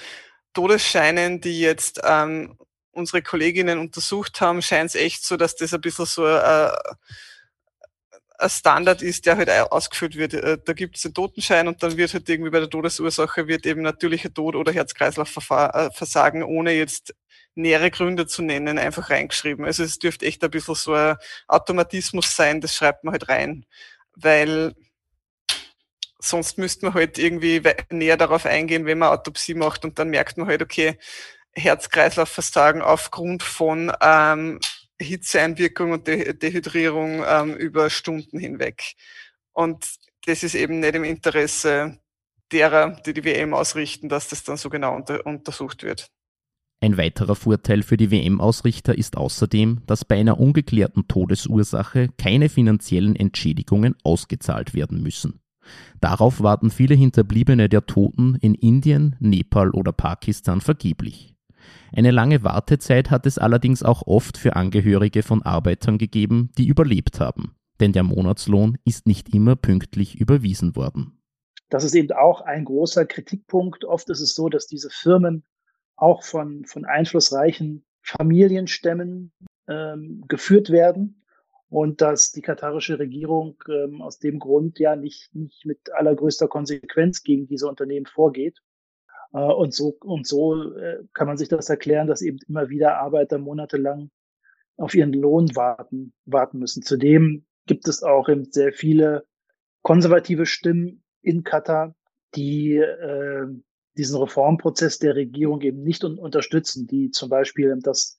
Todesscheinen, 0.54 1.40
die 1.40 1.60
jetzt 1.60 2.00
ähm, 2.02 2.58
unsere 2.90 3.22
Kolleginnen 3.22 3.78
untersucht 3.78 4.40
haben, 4.40 4.60
scheint 4.60 4.90
es 4.90 4.96
echt 4.96 5.24
so, 5.24 5.36
dass 5.36 5.54
das 5.54 5.72
ein 5.72 5.80
bisschen 5.80 6.06
so 6.06 6.26
äh, 6.26 6.72
ein 8.40 8.50
Standard 8.50 9.02
ist, 9.02 9.26
der 9.26 9.36
halt 9.36 9.50
ausgeführt 9.50 10.16
wird. 10.16 10.34
Äh, 10.34 10.58
da 10.64 10.72
gibt 10.72 10.96
es 10.96 11.02
den 11.02 11.14
Totenschein 11.14 11.68
und 11.68 11.82
dann 11.82 11.96
wird 11.96 12.14
halt 12.14 12.28
irgendwie 12.28 12.50
bei 12.50 12.60
der 12.60 12.70
Todesursache 12.70 13.46
wird 13.46 13.66
eben 13.66 13.82
natürlicher 13.82 14.32
Tod 14.32 14.56
oder 14.56 14.72
Herz-Kreislauf-Versagen, 14.72 16.42
ohne 16.42 16.72
jetzt 16.72 17.14
nähere 17.54 17.90
Gründe 17.90 18.26
zu 18.26 18.42
nennen, 18.42 18.78
einfach 18.78 19.10
reingeschrieben. 19.10 19.64
Also 19.64 19.82
es 19.82 19.98
dürfte 19.98 20.26
echt 20.26 20.42
ein 20.42 20.50
bisschen 20.50 20.74
so 20.74 20.94
ein 20.94 21.16
Automatismus 21.48 22.34
sein, 22.34 22.60
das 22.60 22.74
schreibt 22.74 23.04
man 23.04 23.12
halt 23.12 23.28
rein. 23.28 23.66
Weil 24.14 24.74
sonst 26.18 26.58
müsste 26.58 26.86
man 26.86 26.94
halt 26.94 27.18
irgendwie 27.18 27.62
näher 27.90 28.16
darauf 28.16 28.46
eingehen, 28.46 28.86
wenn 28.86 28.98
man 28.98 29.10
Autopsie 29.10 29.54
macht 29.54 29.84
und 29.84 29.98
dann 29.98 30.10
merkt 30.10 30.36
man 30.38 30.46
halt, 30.46 30.62
okay, 30.62 30.98
Herz-Kreislauf-Versagen 31.52 32.82
aufgrund 32.82 33.42
von 33.42 33.92
ähm, 34.00 34.60
Hitzeeinwirkung 35.00 35.92
und 35.92 36.06
De 36.06 36.32
Dehydrierung 36.32 37.22
ähm, 37.26 37.54
über 37.54 37.90
Stunden 37.90 38.38
hinweg. 38.38 38.94
Und 39.52 39.86
das 40.26 40.42
ist 40.42 40.54
eben 40.54 40.80
nicht 40.80 40.94
im 40.94 41.04
Interesse 41.04 41.98
derer, 42.52 43.00
die 43.06 43.14
die 43.14 43.24
WM 43.24 43.54
ausrichten, 43.54 44.08
dass 44.08 44.28
das 44.28 44.44
dann 44.44 44.56
so 44.56 44.70
genau 44.70 44.94
unter 44.94 45.24
untersucht 45.26 45.82
wird. 45.82 46.10
Ein 46.82 46.96
weiterer 46.96 47.36
Vorteil 47.36 47.82
für 47.82 47.98
die 47.98 48.10
WM-Ausrichter 48.10 48.96
ist 48.96 49.18
außerdem, 49.18 49.82
dass 49.86 50.06
bei 50.06 50.18
einer 50.18 50.40
ungeklärten 50.40 51.06
Todesursache 51.08 52.08
keine 52.16 52.48
finanziellen 52.48 53.16
Entschädigungen 53.16 53.96
ausgezahlt 54.02 54.72
werden 54.72 55.02
müssen. 55.02 55.40
Darauf 56.00 56.42
warten 56.42 56.70
viele 56.70 56.94
Hinterbliebene 56.94 57.68
der 57.68 57.84
Toten 57.84 58.36
in 58.40 58.54
Indien, 58.54 59.14
Nepal 59.20 59.70
oder 59.70 59.92
Pakistan 59.92 60.62
vergeblich. 60.62 61.34
Eine 61.92 62.10
lange 62.10 62.44
Wartezeit 62.44 63.10
hat 63.10 63.26
es 63.26 63.38
allerdings 63.38 63.82
auch 63.82 64.06
oft 64.06 64.36
für 64.36 64.56
Angehörige 64.56 65.22
von 65.22 65.42
Arbeitern 65.42 65.98
gegeben, 65.98 66.50
die 66.56 66.66
überlebt 66.66 67.20
haben, 67.20 67.54
denn 67.80 67.92
der 67.92 68.02
Monatslohn 68.02 68.78
ist 68.84 69.06
nicht 69.06 69.34
immer 69.34 69.56
pünktlich 69.56 70.20
überwiesen 70.20 70.76
worden. 70.76 71.20
Das 71.68 71.84
ist 71.84 71.94
eben 71.94 72.12
auch 72.12 72.40
ein 72.40 72.64
großer 72.64 73.06
Kritikpunkt. 73.06 73.84
Oft 73.84 74.10
ist 74.10 74.20
es 74.20 74.34
so, 74.34 74.48
dass 74.48 74.66
diese 74.66 74.90
Firmen 74.90 75.44
auch 75.96 76.24
von, 76.24 76.64
von 76.64 76.84
einflussreichen 76.84 77.84
Familienstämmen 78.02 79.32
ähm, 79.68 80.24
geführt 80.26 80.70
werden 80.70 81.22
und 81.68 82.00
dass 82.00 82.32
die 82.32 82.42
katarische 82.42 82.98
Regierung 82.98 83.62
ähm, 83.68 84.02
aus 84.02 84.18
dem 84.18 84.38
Grund 84.40 84.78
ja 84.78 84.96
nicht, 84.96 85.34
nicht 85.34 85.64
mit 85.64 85.92
allergrößter 85.92 86.48
Konsequenz 86.48 87.22
gegen 87.22 87.46
diese 87.46 87.68
Unternehmen 87.68 88.06
vorgeht. 88.06 88.58
Äh, 89.32 89.38
und 89.38 89.74
so, 89.74 89.96
und 90.00 90.26
so 90.26 90.74
äh, 90.74 91.04
kann 91.12 91.26
man 91.26 91.36
sich 91.36 91.48
das 91.48 91.68
erklären, 91.68 92.06
dass 92.06 92.22
eben 92.22 92.38
immer 92.48 92.68
wieder 92.68 92.98
Arbeiter 92.98 93.38
monatelang 93.38 94.10
auf 94.76 94.94
ihren 94.94 95.12
Lohn 95.12 95.54
warten, 95.54 96.12
warten 96.24 96.58
müssen. 96.58 96.82
Zudem 96.82 97.44
gibt 97.66 97.86
es 97.86 98.02
auch 98.02 98.28
eben 98.28 98.44
sehr 98.50 98.72
viele 98.72 99.24
konservative 99.82 100.46
Stimmen 100.46 101.02
in 101.22 101.44
Katar, 101.44 101.94
die 102.34 102.76
äh, 102.76 103.46
diesen 103.96 104.20
Reformprozess 104.20 104.98
der 104.98 105.14
Regierung 105.14 105.60
eben 105.60 105.82
nicht 105.82 106.04
un 106.04 106.18
unterstützen, 106.18 106.86
die 106.86 107.10
zum 107.10 107.28
Beispiel 107.28 107.76
das, 107.82 108.16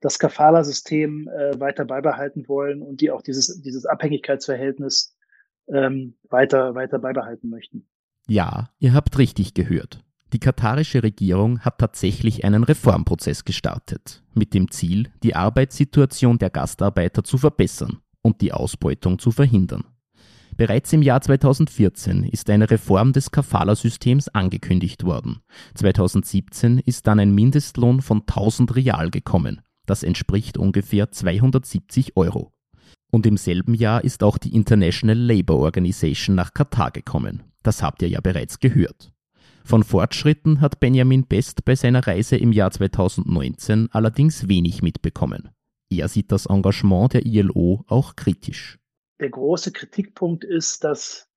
das 0.00 0.18
Kafala-System 0.18 1.28
äh, 1.28 1.58
weiter 1.58 1.84
beibehalten 1.84 2.48
wollen 2.48 2.82
und 2.82 3.00
die 3.00 3.10
auch 3.10 3.22
dieses, 3.22 3.60
dieses 3.62 3.86
Abhängigkeitsverhältnis 3.86 5.16
ähm, 5.68 6.14
weiter, 6.28 6.74
weiter 6.74 6.98
beibehalten 6.98 7.50
möchten. 7.50 7.88
Ja, 8.28 8.70
ihr 8.78 8.94
habt 8.94 9.18
richtig 9.18 9.54
gehört. 9.54 10.05
Die 10.32 10.40
katarische 10.40 11.02
Regierung 11.02 11.60
hat 11.60 11.78
tatsächlich 11.78 12.44
einen 12.44 12.64
Reformprozess 12.64 13.44
gestartet, 13.44 14.24
mit 14.34 14.54
dem 14.54 14.70
Ziel, 14.70 15.10
die 15.22 15.36
Arbeitssituation 15.36 16.38
der 16.38 16.50
Gastarbeiter 16.50 17.22
zu 17.22 17.38
verbessern 17.38 17.98
und 18.22 18.40
die 18.40 18.52
Ausbeutung 18.52 19.20
zu 19.20 19.30
verhindern. 19.30 19.84
Bereits 20.56 20.92
im 20.92 21.02
Jahr 21.02 21.20
2014 21.20 22.24
ist 22.24 22.50
eine 22.50 22.70
Reform 22.70 23.12
des 23.12 23.30
Kafala-Systems 23.30 24.28
angekündigt 24.28 25.04
worden. 25.04 25.42
2017 25.74 26.78
ist 26.78 27.06
dann 27.06 27.20
ein 27.20 27.34
Mindestlohn 27.34 28.00
von 28.00 28.22
1000 28.22 28.74
Rial 28.74 29.10
gekommen. 29.10 29.60
Das 29.84 30.02
entspricht 30.02 30.56
ungefähr 30.58 31.12
270 31.12 32.16
Euro. 32.16 32.52
Und 33.12 33.26
im 33.26 33.36
selben 33.36 33.74
Jahr 33.74 34.02
ist 34.02 34.22
auch 34.22 34.38
die 34.38 34.54
International 34.54 35.16
Labour 35.16 35.58
Organization 35.58 36.34
nach 36.34 36.54
Katar 36.54 36.90
gekommen. 36.90 37.44
Das 37.62 37.82
habt 37.82 38.02
ihr 38.02 38.08
ja 38.08 38.20
bereits 38.20 38.58
gehört. 38.58 39.12
Von 39.66 39.82
Fortschritten 39.82 40.60
hat 40.60 40.80
Benjamin 40.80 41.26
Best 41.26 41.64
bei 41.64 41.74
seiner 41.74 42.06
Reise 42.06 42.36
im 42.36 42.52
Jahr 42.52 42.70
2019 42.70 43.88
allerdings 43.90 44.48
wenig 44.48 44.80
mitbekommen. 44.80 45.50
Er 45.90 46.08
sieht 46.08 46.32
das 46.32 46.46
Engagement 46.46 47.14
der 47.14 47.26
ILO 47.26 47.84
auch 47.88 48.16
kritisch 48.16 48.78
der 49.20 49.30
große 49.30 49.72
Kritikpunkt 49.72 50.44
ist, 50.44 50.84
dass 50.84 51.28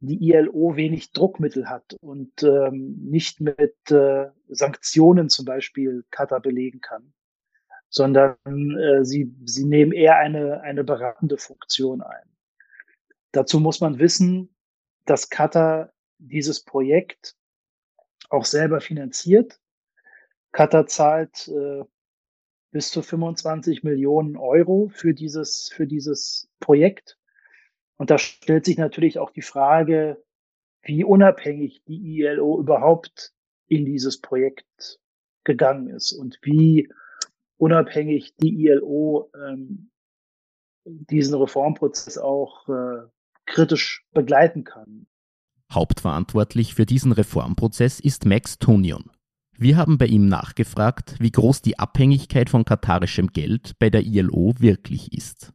die 0.00 0.30
ILO 0.30 0.76
wenig 0.76 1.12
Druckmittel 1.12 1.68
hat 1.68 1.94
und 2.00 2.42
ähm, 2.44 2.96
nicht 3.02 3.40
mit 3.40 3.76
äh, 3.90 4.26
Sanktionen 4.48 5.28
zum 5.28 5.44
Beispiel 5.44 6.04
Katar 6.10 6.40
belegen 6.40 6.80
kann, 6.80 7.12
sondern 7.88 8.36
äh, 8.46 9.04
sie, 9.04 9.34
sie 9.44 9.64
nehmen 9.64 9.92
eher 9.92 10.16
eine, 10.16 10.60
eine 10.60 10.84
beratende 10.84 11.36
Funktion 11.36 12.00
ein. 12.00 12.28
Dazu 13.32 13.58
muss 13.58 13.80
man 13.80 13.98
wissen, 13.98 14.54
dass 15.04 15.30
Katar 15.30 15.92
dieses 16.18 16.64
Projekt 16.64 17.36
auch 18.28 18.44
selber 18.44 18.80
finanziert. 18.80 19.60
Katar 20.52 20.86
zahlt 20.86 21.48
äh, 21.48 21.84
bis 22.70 22.90
zu 22.90 23.02
25 23.02 23.82
Millionen 23.82 24.36
Euro 24.36 24.90
für 24.92 25.14
dieses, 25.14 25.70
für 25.72 25.86
dieses 25.86 26.48
Projekt. 26.60 27.18
Und 27.96 28.10
da 28.10 28.18
stellt 28.18 28.64
sich 28.64 28.78
natürlich 28.78 29.18
auch 29.18 29.30
die 29.30 29.42
Frage, 29.42 30.22
wie 30.82 31.04
unabhängig 31.04 31.82
die 31.84 32.20
ILO 32.20 32.58
überhaupt 32.60 33.34
in 33.66 33.84
dieses 33.84 34.20
Projekt 34.20 35.00
gegangen 35.44 35.88
ist 35.88 36.12
und 36.12 36.38
wie 36.42 36.90
unabhängig 37.56 38.36
die 38.36 38.66
ILO 38.66 39.30
ähm, 39.34 39.90
diesen 40.84 41.34
Reformprozess 41.34 42.18
auch 42.18 42.68
äh, 42.68 43.06
kritisch 43.46 44.06
begleiten 44.12 44.64
kann. 44.64 45.06
Hauptverantwortlich 45.72 46.74
für 46.74 46.86
diesen 46.86 47.12
Reformprozess 47.12 48.00
ist 48.00 48.24
Max 48.24 48.58
Tunion. 48.58 49.10
Wir 49.56 49.76
haben 49.76 49.98
bei 49.98 50.06
ihm 50.06 50.26
nachgefragt, 50.26 51.16
wie 51.18 51.32
groß 51.32 51.62
die 51.62 51.78
Abhängigkeit 51.78 52.48
von 52.48 52.64
katarischem 52.64 53.28
Geld 53.28 53.72
bei 53.78 53.90
der 53.90 54.04
ILO 54.04 54.54
wirklich 54.58 55.12
ist. 55.12 55.52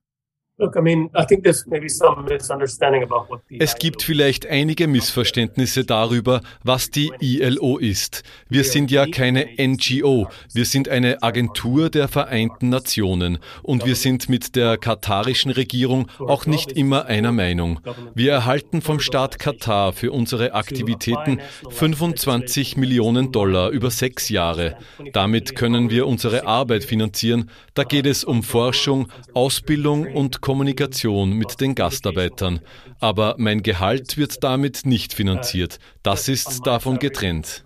Es 3.59 3.75
gibt 3.75 4.03
vielleicht 4.03 4.45
einige 4.45 4.87
Missverständnisse 4.87 5.83
darüber, 5.83 6.41
was 6.63 6.89
die 6.89 7.11
ILO 7.19 7.77
ist. 7.77 8.23
Wir 8.49 8.63
sind 8.63 8.91
ja 8.91 9.05
keine 9.05 9.47
NGO, 9.57 10.27
wir 10.53 10.65
sind 10.65 10.89
eine 10.89 11.21
Agentur 11.21 11.89
der 11.89 12.07
Vereinten 12.07 12.69
Nationen 12.69 13.39
und 13.61 13.85
wir 13.85 13.95
sind 13.95 14.29
mit 14.29 14.55
der 14.55 14.77
katarischen 14.77 15.51
Regierung 15.51 16.07
auch 16.19 16.45
nicht 16.45 16.71
immer 16.71 17.05
einer 17.05 17.31
Meinung. 17.31 17.79
Wir 18.15 18.31
erhalten 18.31 18.81
vom 18.81 18.99
Staat 18.99 19.39
Katar 19.39 19.93
für 19.93 20.11
unsere 20.11 20.53
Aktivitäten 20.53 21.39
25 21.69 22.77
Millionen 22.77 23.31
Dollar 23.31 23.69
über 23.69 23.91
sechs 23.91 24.29
Jahre. 24.29 24.77
Damit 25.13 25.55
können 25.55 25.89
wir 25.89 26.07
unsere 26.07 26.45
Arbeit 26.47 26.83
finanzieren. 26.83 27.49
Da 27.73 27.83
geht 27.83 28.05
es 28.05 28.23
um 28.23 28.43
Forschung, 28.43 29.07
Ausbildung 29.33 30.13
und 30.13 30.41
Kommunikation 30.41 30.52
mit 30.55 31.61
den 31.61 31.75
Gastarbeitern. 31.75 32.59
Aber 32.99 33.35
mein 33.37 33.63
Gehalt 33.63 34.17
wird 34.17 34.43
damit 34.43 34.85
nicht 34.85 35.13
finanziert. 35.13 35.79
Das 36.01 36.27
ist 36.27 36.65
davon 36.65 36.99
getrennt. 36.99 37.65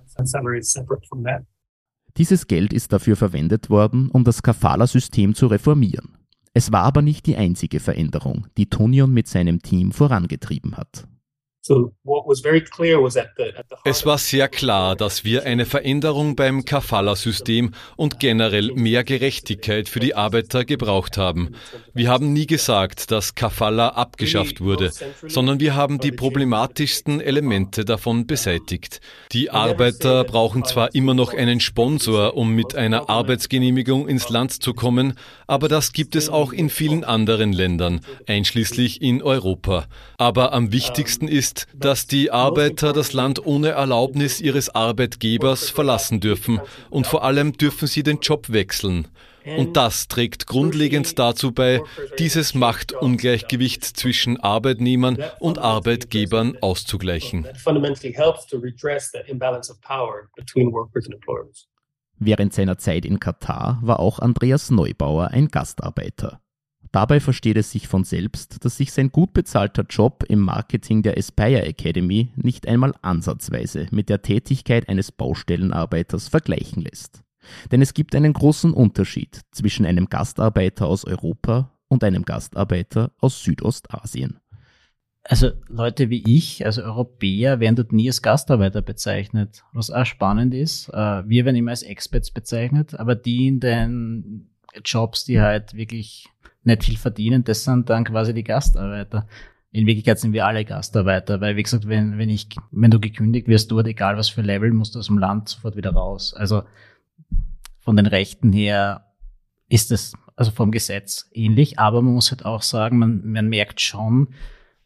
Dieses 2.18 2.48
Geld 2.48 2.74
ist 2.74 2.94
dafür 2.94 3.16
verwendet 3.16 3.70
worden, 3.70 4.10
um 4.10 4.24
das 4.24 4.42
Kafala-System 4.42 5.36
zu 5.36 5.48
reformieren. 5.48 6.18
Es 6.54 6.72
war 6.72 6.84
aber 6.84 7.04
nicht 7.04 7.28
die 7.28 7.36
einzige 7.36 7.80
Veränderung, 7.80 8.48
die 8.58 8.68
Tonion 8.68 9.14
mit 9.14 9.28
seinem 9.28 9.62
Team 9.62 9.92
vorangetrieben 9.92 10.76
hat. 10.76 11.08
Es 13.84 14.06
war 14.06 14.18
sehr 14.18 14.48
klar, 14.48 14.96
dass 14.96 15.24
wir 15.24 15.44
eine 15.44 15.66
Veränderung 15.66 16.36
beim 16.36 16.66
Kafala-System 16.66 17.74
und 17.96 18.20
generell 18.20 18.72
mehr 18.74 19.04
Gerechtigkeit 19.04 19.90
für 19.90 20.00
die 20.00 20.16
Arbeiter 20.16 20.66
gebraucht 20.66 21.18
haben. 21.18 21.56
Wir 21.94 22.10
haben 22.10 22.34
nie 22.34 22.46
gesagt, 22.46 23.12
dass 23.12 23.36
Kafala 23.36 23.90
abgeschafft 23.90 24.62
wurde, 24.62 24.92
sondern 25.28 25.60
wir 25.60 25.76
haben 25.76 26.00
die 26.00 26.12
problematischsten 26.12 27.22
Elemente 27.22 27.86
davon 27.86 28.28
beseitigt. 28.28 29.02
Die 29.32 29.50
Arbeiter 29.50 30.24
brauchen 30.24 30.64
zwar 30.64 30.94
immer 30.96 31.14
noch 31.14 31.34
einen 31.34 31.60
Sponsor, 31.60 32.36
um 32.36 32.54
mit 32.54 32.76
einer 32.76 33.10
Arbeitsgenehmigung 33.10 34.08
ins 34.08 34.30
Land 34.30 34.52
zu 34.62 34.74
kommen, 34.74 35.18
aber 35.48 35.68
das 35.68 35.92
gibt 35.94 36.16
es 36.16 36.30
auch 36.30 36.54
in 36.54 36.70
vielen 36.70 37.04
anderen 37.04 37.54
Ländern, 37.54 38.02
einschließlich 38.28 39.02
in 39.02 39.22
Europa. 39.24 39.88
Aber 40.18 40.54
am 40.54 40.72
wichtigsten 40.72 41.28
ist, 41.28 41.57
ist, 41.58 41.68
dass 41.74 42.08
die 42.08 42.32
Arbeiter 42.32 42.94
das 42.94 43.14
Land 43.14 43.46
ohne 43.46 43.70
Erlaubnis 43.70 44.40
ihres 44.42 44.74
Arbeitgebers 44.74 45.70
verlassen 45.70 46.20
dürfen 46.20 46.62
und 46.90 47.08
vor 47.08 47.24
allem 47.24 47.54
dürfen 47.54 47.88
sie 47.88 48.04
den 48.04 48.20
Job 48.20 48.50
wechseln. 48.50 49.08
Und 49.46 49.78
das 49.78 50.10
trägt 50.10 50.46
grundlegend 50.46 51.18
dazu 51.18 51.54
bei, 51.54 51.82
dieses 52.20 52.54
Machtungleichgewicht 52.54 53.86
zwischen 53.86 54.38
Arbeitnehmern 54.38 55.24
und 55.40 55.58
Arbeitgebern 55.58 56.58
auszugleichen. 56.60 57.48
Während 62.20 62.54
seiner 62.54 62.78
Zeit 62.78 63.06
in 63.06 63.20
Katar 63.20 63.80
war 63.82 64.02
auch 64.02 64.20
Andreas 64.20 64.70
Neubauer 64.70 65.28
ein 65.28 65.48
Gastarbeiter. 65.48 66.42
Dabei 66.98 67.20
versteht 67.20 67.58
es 67.58 67.70
sich 67.70 67.88
von 67.88 68.04
selbst, 68.04 68.66
dass 68.66 68.78
sich 68.78 68.92
sein 68.92 69.12
gut 69.12 69.32
bezahlter 69.32 69.86
Job 69.88 70.24
im 70.30 70.40
Marketing 70.40 71.04
der 71.04 71.16
Aspire 71.16 71.64
Academy 71.64 72.32
nicht 72.36 72.68
einmal 72.68 72.96
ansatzweise 73.04 73.86
mit 73.92 74.10
der 74.10 74.24
Tätigkeit 74.24 74.90
eines 74.90 75.12
Baustellenarbeiters 75.12 76.28
vergleichen 76.28 76.82
lässt. 76.82 77.22
Denn 77.72 77.84
es 77.84 77.94
gibt 77.94 78.16
einen 78.16 78.34
großen 78.34 78.74
Unterschied 78.74 79.42
zwischen 79.52 79.86
einem 79.86 80.10
Gastarbeiter 80.10 80.88
aus 80.88 81.06
Europa 81.06 81.72
und 81.88 82.04
einem 82.04 82.26
Gastarbeiter 82.26 83.12
aus 83.20 83.44
Südostasien. 83.44 84.40
Also 85.24 85.52
Leute 85.68 86.10
wie 86.10 86.24
ich, 86.26 86.66
also 86.66 86.82
Europäer, 86.82 87.60
werden 87.60 87.76
dort 87.76 87.92
nie 87.92 88.10
als 88.10 88.24
Gastarbeiter 88.24 88.82
bezeichnet. 88.82 89.64
Was 89.72 89.92
auch 89.92 90.08
spannend 90.08 90.56
ist, 90.56 90.90
äh, 90.90 91.30
wir 91.30 91.46
werden 91.46 91.58
immer 91.58 91.70
als 91.70 91.84
Experts 91.84 92.32
bezeichnet, 92.32 92.96
aber 92.96 93.14
die 93.14 93.46
in 93.46 93.60
den 93.60 94.50
Jobs, 94.84 95.26
die 95.26 95.40
halt 95.40 95.74
wirklich 95.74 96.28
nicht 96.64 96.84
viel 96.84 96.98
verdienen, 96.98 97.44
das 97.44 97.64
sind 97.64 97.90
dann 97.90 98.04
quasi 98.04 98.34
die 98.34 98.44
Gastarbeiter. 98.44 99.28
In 99.72 99.86
Wirklichkeit 99.86 100.20
sind 100.20 100.34
wir 100.34 100.46
alle 100.46 100.66
Gastarbeiter, 100.66 101.42
weil 101.42 101.56
wie 101.56 101.64
gesagt, 101.64 101.88
wenn, 101.88 102.18
wenn 102.18 102.30
ich, 102.30 102.50
wenn 102.72 102.92
du 102.92 103.00
gekündigt 103.00 103.48
wirst 103.48 103.72
dort, 103.72 103.88
egal 103.88 104.18
was 104.18 104.30
für 104.30 104.42
Level, 104.42 104.72
musst 104.72 104.96
du 104.96 105.00
aus 105.00 105.08
dem 105.08 105.18
Land 105.18 105.50
sofort 105.50 105.76
wieder 105.76 105.92
raus. 105.92 106.34
Also 106.34 106.64
von 107.80 107.96
den 107.96 108.06
Rechten 108.06 108.52
her 108.52 109.06
ist 109.70 109.92
es 109.92 110.14
also 110.36 110.52
vom 110.52 110.72
Gesetz 110.72 111.30
ähnlich, 111.34 111.80
aber 111.80 112.02
man 112.02 112.14
muss 112.14 112.32
halt 112.32 112.46
auch 112.46 112.62
sagen, 112.62 113.00
man, 113.00 113.26
man 113.26 113.50
merkt 113.50 113.82
schon, 113.82 114.30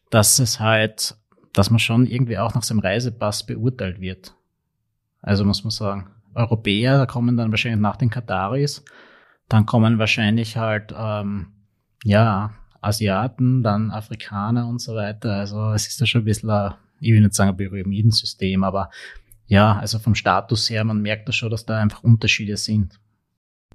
dass 0.09 0.39
es 0.39 0.59
halt, 0.59 1.15
dass 1.53 1.69
man 1.69 1.79
schon 1.79 2.07
irgendwie 2.07 2.37
auch 2.37 2.55
nach 2.55 2.63
seinem 2.63 2.79
Reisepass 2.79 3.45
beurteilt 3.45 3.99
wird. 3.99 4.33
Also 5.21 5.45
muss 5.45 5.63
man 5.63 5.71
sagen, 5.71 6.09
Europäer, 6.33 7.05
kommen 7.05 7.37
dann 7.37 7.51
wahrscheinlich 7.51 7.81
nach 7.81 7.97
den 7.97 8.09
Kataris, 8.09 8.83
dann 9.49 9.65
kommen 9.65 9.99
wahrscheinlich 9.99 10.57
halt 10.57 10.93
ähm, 10.97 11.47
ja, 12.03 12.53
Asiaten, 12.81 13.63
dann 13.63 13.91
Afrikaner 13.91 14.67
und 14.67 14.81
so 14.81 14.95
weiter. 14.95 15.35
Also 15.35 15.71
es 15.73 15.87
ist 15.87 16.01
da 16.01 16.05
schon 16.05 16.21
ein 16.21 16.25
bisschen, 16.25 16.49
ein, 16.49 16.73
ich 16.99 17.11
will 17.11 17.21
nicht 17.21 17.33
sagen 17.33 17.51
ein 17.51 17.57
Pyramidensystem, 17.57 18.63
aber 18.63 18.89
Ja, 19.51 19.77
also 19.79 19.99
vom 19.99 20.15
Status 20.15 20.69
her, 20.69 20.85
man 20.85 21.01
merkt 21.01 21.27
da 21.27 21.33
schon, 21.33 21.49
dass 21.49 21.65
da 21.65 21.77
einfach 21.77 22.03
Unterschiede 22.03 22.55
sind. 22.55 23.01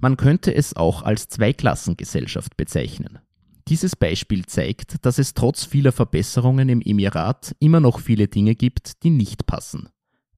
Man 0.01 0.17
könnte 0.17 0.51
es 0.51 0.75
auch 0.75 1.03
als 1.03 1.29
Zweiklassengesellschaft 1.29 2.57
bezeichnen. 2.57 3.19
Dieses 3.67 3.95
Beispiel 3.95 4.43
zeigt, 4.47 5.05
dass 5.05 5.19
es 5.19 5.35
trotz 5.35 5.65
vieler 5.65 5.91
Verbesserungen 5.91 6.69
im 6.69 6.81
Emirat 6.81 7.55
immer 7.59 7.79
noch 7.79 7.99
viele 7.99 8.27
Dinge 8.27 8.55
gibt, 8.55 9.03
die 9.03 9.11
nicht 9.11 9.45
passen. 9.45 9.89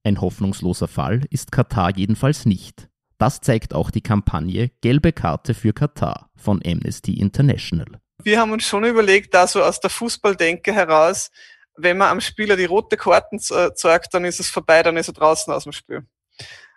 Ein 0.04 0.20
hoffnungsloser 0.20 0.88
Fall 0.88 1.24
ist 1.30 1.52
Katar 1.52 1.96
jedenfalls 1.96 2.44
nicht. 2.44 2.89
Das 3.20 3.42
zeigt 3.42 3.74
auch 3.74 3.90
die 3.90 4.00
Kampagne 4.00 4.70
Gelbe 4.80 5.12
Karte 5.12 5.52
für 5.52 5.74
Katar 5.74 6.30
von 6.36 6.62
Amnesty 6.64 7.20
International. 7.20 8.00
Wir 8.22 8.40
haben 8.40 8.50
uns 8.50 8.64
schon 8.64 8.82
überlegt, 8.84 9.34
da 9.34 9.46
so 9.46 9.62
aus 9.62 9.78
der 9.78 9.90
Fußballdenke 9.90 10.72
heraus, 10.72 11.30
wenn 11.76 11.98
man 11.98 12.08
am 12.08 12.22
Spieler 12.22 12.56
die 12.56 12.64
rote 12.64 12.96
Karten 12.96 13.38
zeigt, 13.38 14.14
dann 14.14 14.24
ist 14.24 14.40
es 14.40 14.48
vorbei, 14.48 14.82
dann 14.82 14.96
ist 14.96 15.08
er 15.08 15.12
draußen 15.12 15.52
aus 15.52 15.64
dem 15.64 15.72
Spiel. 15.72 16.06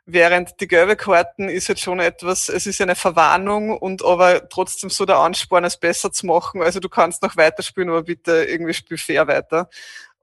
Während 0.06 0.60
die 0.60 0.68
gelbe 0.68 0.98
Karten 0.98 1.48
ist 1.48 1.70
jetzt 1.70 1.80
schon 1.80 2.02
etwas, 2.02 2.50
es 2.50 2.68
ist 2.68 2.82
eine 2.82 2.96
Verwarnung 2.96 3.78
und 3.78 4.04
aber 4.04 4.50
trotzdem 4.50 4.90
so 4.90 5.06
der 5.06 5.20
Ansporn, 5.20 5.64
es 5.64 5.78
besser 5.78 6.12
zu 6.12 6.26
machen. 6.26 6.62
Also 6.62 6.82
du 6.82 6.90
kannst 6.90 7.24
noch 7.24 7.38
weiterspielen, 7.38 7.88
aber 7.88 8.04
bitte 8.04 8.44
irgendwie 8.44 8.74
spiel 8.74 8.98
fair 8.98 9.30
weiter. 9.30 9.70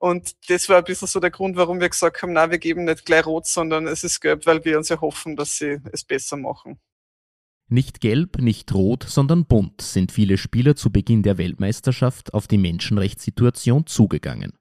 Und 0.01 0.49
das 0.49 0.67
war 0.67 0.79
ein 0.79 0.83
bisschen 0.83 1.07
so 1.07 1.19
der 1.19 1.29
Grund, 1.29 1.55
warum 1.57 1.79
wir 1.79 1.87
gesagt 1.87 2.23
haben, 2.23 2.33
na, 2.33 2.49
wir 2.49 2.57
geben 2.57 2.85
nicht 2.85 3.05
gleich 3.05 3.23
rot, 3.23 3.45
sondern 3.45 3.85
es 3.85 4.03
ist 4.03 4.19
gelb, 4.19 4.47
weil 4.47 4.65
wir 4.65 4.79
uns 4.79 4.89
ja 4.89 4.99
hoffen, 4.99 5.35
dass 5.35 5.57
sie 5.57 5.77
es 5.91 6.03
besser 6.03 6.37
machen. 6.37 6.79
Nicht 7.67 8.01
gelb, 8.01 8.39
nicht 8.39 8.73
rot, 8.73 9.03
sondern 9.03 9.45
bunt 9.45 9.79
sind 9.79 10.11
viele 10.11 10.39
Spieler 10.39 10.75
zu 10.75 10.91
Beginn 10.91 11.21
der 11.21 11.37
Weltmeisterschaft 11.37 12.33
auf 12.33 12.47
die 12.47 12.57
Menschenrechtssituation 12.57 13.85
zugegangen. 13.85 14.53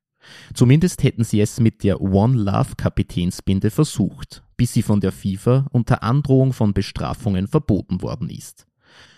Zumindest 0.52 1.02
hätten 1.04 1.24
sie 1.24 1.40
es 1.40 1.58
mit 1.58 1.84
der 1.84 2.02
One 2.02 2.36
Love 2.36 2.76
Kapitänsbinde 2.76 3.70
versucht, 3.70 4.42
bis 4.58 4.74
sie 4.74 4.82
von 4.82 5.00
der 5.00 5.10
FIFA 5.10 5.68
unter 5.72 6.02
Androhung 6.02 6.52
von 6.52 6.74
Bestrafungen 6.74 7.48
verboten 7.48 8.02
worden 8.02 8.28
ist. 8.28 8.66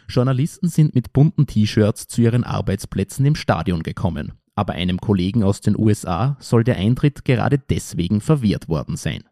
Journalisten 0.08 0.68
sind 0.68 0.94
mit 0.94 1.12
bunten 1.12 1.48
T-Shirts 1.48 2.06
zu 2.06 2.22
ihren 2.22 2.44
Arbeitsplätzen 2.44 3.26
im 3.26 3.34
Stadion 3.34 3.82
gekommen, 3.82 4.34
aber 4.54 4.74
einem 4.74 4.98
Kollegen 4.98 5.42
aus 5.42 5.60
den 5.60 5.78
USA 5.78 6.36
soll 6.40 6.64
der 6.64 6.76
Eintritt 6.76 7.24
gerade 7.24 7.58
deswegen 7.58 8.20
verwehrt 8.20 8.68
worden 8.68 8.96
sein. 8.96 9.24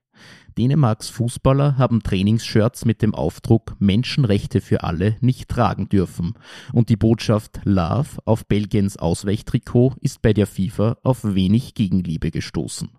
Dänemarks 0.58 1.08
Fußballer 1.08 1.78
haben 1.78 2.02
Trainingsshirts 2.02 2.84
mit 2.84 3.02
dem 3.02 3.14
Aufdruck 3.14 3.76
Menschenrechte 3.78 4.60
für 4.60 4.82
alle 4.82 5.16
nicht 5.20 5.48
tragen 5.48 5.88
dürfen 5.88 6.34
und 6.72 6.88
die 6.88 6.96
Botschaft 6.96 7.60
Love 7.64 8.18
auf 8.24 8.46
Belgiens 8.46 8.96
Ausweichtrikot 8.96 9.94
ist 10.00 10.22
bei 10.22 10.32
der 10.32 10.46
FIFA 10.46 10.98
auf 11.02 11.22
wenig 11.22 11.74
Gegenliebe 11.74 12.30
gestoßen. 12.30 12.90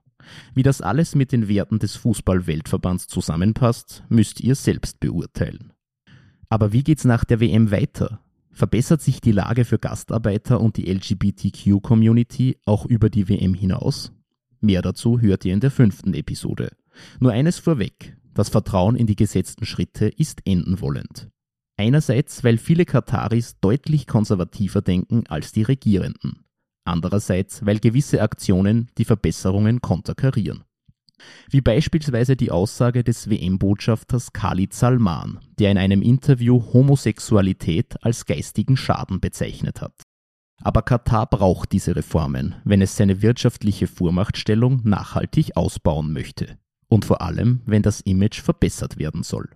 Wie 0.53 0.63
das 0.63 0.81
alles 0.81 1.15
mit 1.15 1.31
den 1.31 1.47
Werten 1.47 1.79
des 1.79 1.95
Fußball-Weltverbands 1.95 3.07
zusammenpasst, 3.07 4.03
müsst 4.09 4.39
ihr 4.39 4.55
selbst 4.55 4.99
beurteilen. 4.99 5.73
Aber 6.49 6.73
wie 6.73 6.83
geht's 6.83 7.05
nach 7.05 7.25
der 7.25 7.39
WM 7.39 7.71
weiter? 7.71 8.19
Verbessert 8.51 9.01
sich 9.01 9.21
die 9.21 9.31
Lage 9.31 9.65
für 9.65 9.79
Gastarbeiter 9.79 10.59
und 10.59 10.77
die 10.77 10.91
LGBTQ-Community 10.91 12.57
auch 12.65 12.85
über 12.85 13.09
die 13.09 13.29
WM 13.29 13.53
hinaus? 13.53 14.11
Mehr 14.59 14.81
dazu 14.81 15.19
hört 15.19 15.45
ihr 15.45 15.53
in 15.53 15.61
der 15.61 15.71
fünften 15.71 16.13
Episode. 16.13 16.71
Nur 17.19 17.31
eines 17.31 17.59
vorweg, 17.59 18.17
das 18.33 18.49
Vertrauen 18.49 18.95
in 18.95 19.07
die 19.07 19.15
gesetzten 19.15 19.65
Schritte 19.65 20.07
ist 20.07 20.41
enden 20.45 20.81
wollend. 20.81 21.29
Einerseits, 21.77 22.43
weil 22.43 22.57
viele 22.57 22.85
Kataris 22.85 23.59
deutlich 23.59 24.05
konservativer 24.05 24.81
denken 24.81 25.23
als 25.27 25.51
die 25.51 25.63
Regierenden. 25.63 26.45
Andererseits, 26.83 27.65
weil 27.65 27.79
gewisse 27.79 28.21
Aktionen 28.21 28.89
die 28.97 29.05
Verbesserungen 29.05 29.81
konterkarieren. 29.81 30.63
Wie 31.49 31.61
beispielsweise 31.61 32.35
die 32.35 32.51
Aussage 32.51 33.03
des 33.03 33.29
WM-Botschafters 33.29 34.33
Khalid 34.33 34.73
Salman, 34.73 35.39
der 35.59 35.71
in 35.71 35.77
einem 35.77 36.01
Interview 36.01 36.61
Homosexualität 36.73 37.95
als 38.03 38.25
geistigen 38.25 38.77
Schaden 38.77 39.19
bezeichnet 39.19 39.81
hat. 39.81 40.03
Aber 40.63 40.83
Katar 40.83 41.27
braucht 41.27 41.71
diese 41.71 41.95
Reformen, 41.95 42.55
wenn 42.63 42.81
es 42.81 42.95
seine 42.95 43.21
wirtschaftliche 43.21 43.87
Vormachtstellung 43.87 44.81
nachhaltig 44.83 45.57
ausbauen 45.57 46.13
möchte 46.13 46.57
und 46.87 47.05
vor 47.05 47.21
allem, 47.21 47.61
wenn 47.65 47.81
das 47.81 48.01
Image 48.01 48.41
verbessert 48.41 48.97
werden 48.97 49.23
soll. 49.23 49.49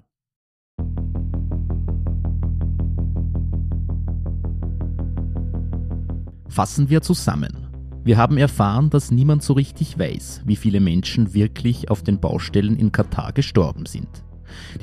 Fassen 6.48 6.90
wir 6.90 7.02
zusammen. 7.02 7.65
Wir 8.06 8.18
haben 8.18 8.38
erfahren, 8.38 8.92
dass 8.92 9.10
niemand 9.10 9.42
so 9.42 9.54
richtig 9.54 9.98
weiß, 9.98 10.44
wie 10.46 10.56
viele 10.56 10.80
Menschen 10.80 11.34
wirklich 11.34 11.90
auf 11.90 12.04
den 12.04 12.20
Baustellen 12.20 12.78
in 12.78 12.92
Katar 12.92 13.34
gestorben 13.34 13.88
sind. 13.88 14.08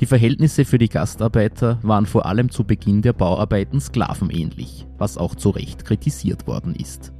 Die 0.01 0.05
Verhältnisse 0.05 0.65
für 0.65 0.77
die 0.77 0.89
Gastarbeiter 0.89 1.79
waren 1.83 2.05
vor 2.05 2.25
allem 2.25 2.51
zu 2.51 2.65
Beginn 2.65 3.01
der 3.01 3.13
Bauarbeiten 3.13 3.79
sklavenähnlich, 3.79 4.85
was 4.97 5.17
auch 5.17 5.35
zu 5.35 5.51
Recht 5.51 5.85
kritisiert 5.85 6.47
worden 6.47 6.75
ist. 6.75 7.13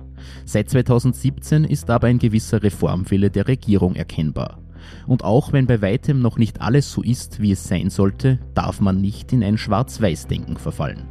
Seit 0.43 0.69
2017 0.69 1.63
ist 1.63 1.89
aber 1.89 2.07
ein 2.07 2.19
gewisser 2.19 2.61
Reformwille 2.61 3.29
der 3.29 3.47
Regierung 3.47 3.95
erkennbar. 3.95 4.59
Und 5.07 5.23
auch 5.23 5.53
wenn 5.53 5.67
bei 5.67 5.81
weitem 5.81 6.19
noch 6.19 6.37
nicht 6.37 6.59
alles 6.59 6.91
so 6.91 7.01
ist, 7.01 7.41
wie 7.41 7.53
es 7.53 7.63
sein 7.63 7.89
sollte, 7.89 8.39
darf 8.55 8.81
man 8.81 8.99
nicht 8.99 9.31
in 9.31 9.41
ein 9.41 9.57
Schwarz-Weiß-Denken 9.57 10.57
verfallen. 10.57 11.07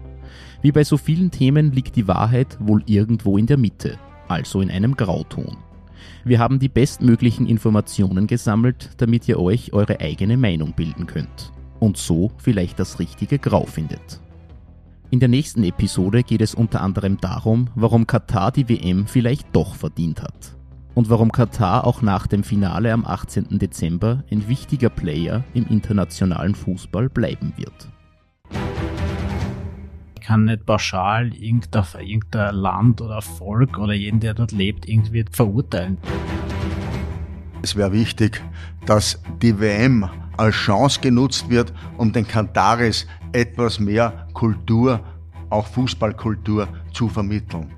Wie 0.60 0.70
bei 0.70 0.84
so 0.84 0.98
vielen 0.98 1.30
Themen 1.30 1.72
liegt 1.72 1.96
die 1.96 2.08
Wahrheit 2.08 2.58
wohl 2.60 2.82
irgendwo 2.84 3.38
in 3.38 3.46
der 3.46 3.56
Mitte, 3.56 3.98
also 4.32 4.60
in 4.60 4.70
einem 4.70 4.96
Grauton. 4.96 5.56
Wir 6.24 6.38
haben 6.38 6.58
die 6.58 6.68
bestmöglichen 6.68 7.46
Informationen 7.46 8.26
gesammelt, 8.26 8.90
damit 8.96 9.28
ihr 9.28 9.38
euch 9.38 9.72
eure 9.72 10.00
eigene 10.00 10.36
Meinung 10.36 10.72
bilden 10.72 11.06
könnt 11.06 11.52
und 11.78 11.96
so 11.96 12.32
vielleicht 12.38 12.78
das 12.78 12.98
richtige 12.98 13.38
Grau 13.38 13.66
findet. 13.66 14.20
In 15.10 15.20
der 15.20 15.28
nächsten 15.28 15.62
Episode 15.62 16.22
geht 16.22 16.40
es 16.40 16.54
unter 16.54 16.80
anderem 16.80 17.20
darum, 17.20 17.68
warum 17.74 18.06
Katar 18.06 18.50
die 18.50 18.68
WM 18.68 19.06
vielleicht 19.06 19.54
doch 19.54 19.74
verdient 19.74 20.22
hat 20.22 20.56
und 20.94 21.10
warum 21.10 21.32
Katar 21.32 21.86
auch 21.86 22.02
nach 22.02 22.26
dem 22.26 22.44
Finale 22.44 22.92
am 22.92 23.04
18. 23.04 23.58
Dezember 23.58 24.24
ein 24.30 24.48
wichtiger 24.48 24.90
Player 24.90 25.44
im 25.54 25.66
internationalen 25.68 26.54
Fußball 26.54 27.08
bleiben 27.08 27.52
wird. 27.56 27.88
Kann 30.24 30.44
nicht 30.44 30.66
pauschal 30.66 31.34
irgendein, 31.34 31.84
irgendein 31.98 32.54
Land 32.54 33.00
oder 33.00 33.20
Volk 33.20 33.78
oder 33.78 33.92
jeden, 33.92 34.20
der 34.20 34.34
dort 34.34 34.52
lebt, 34.52 34.88
irgendwie 34.88 35.24
verurteilen. 35.30 35.98
Es 37.62 37.74
wäre 37.74 37.92
wichtig, 37.92 38.40
dass 38.86 39.20
die 39.40 39.58
WM 39.58 40.08
als 40.36 40.54
Chance 40.54 41.00
genutzt 41.00 41.50
wird, 41.50 41.72
um 41.98 42.12
den 42.12 42.26
Kataris 42.26 43.06
etwas 43.32 43.80
mehr 43.80 44.28
Kultur, 44.32 45.00
auch 45.50 45.66
Fußballkultur 45.66 46.68
zu 46.92 47.08
vermitteln. 47.08 47.70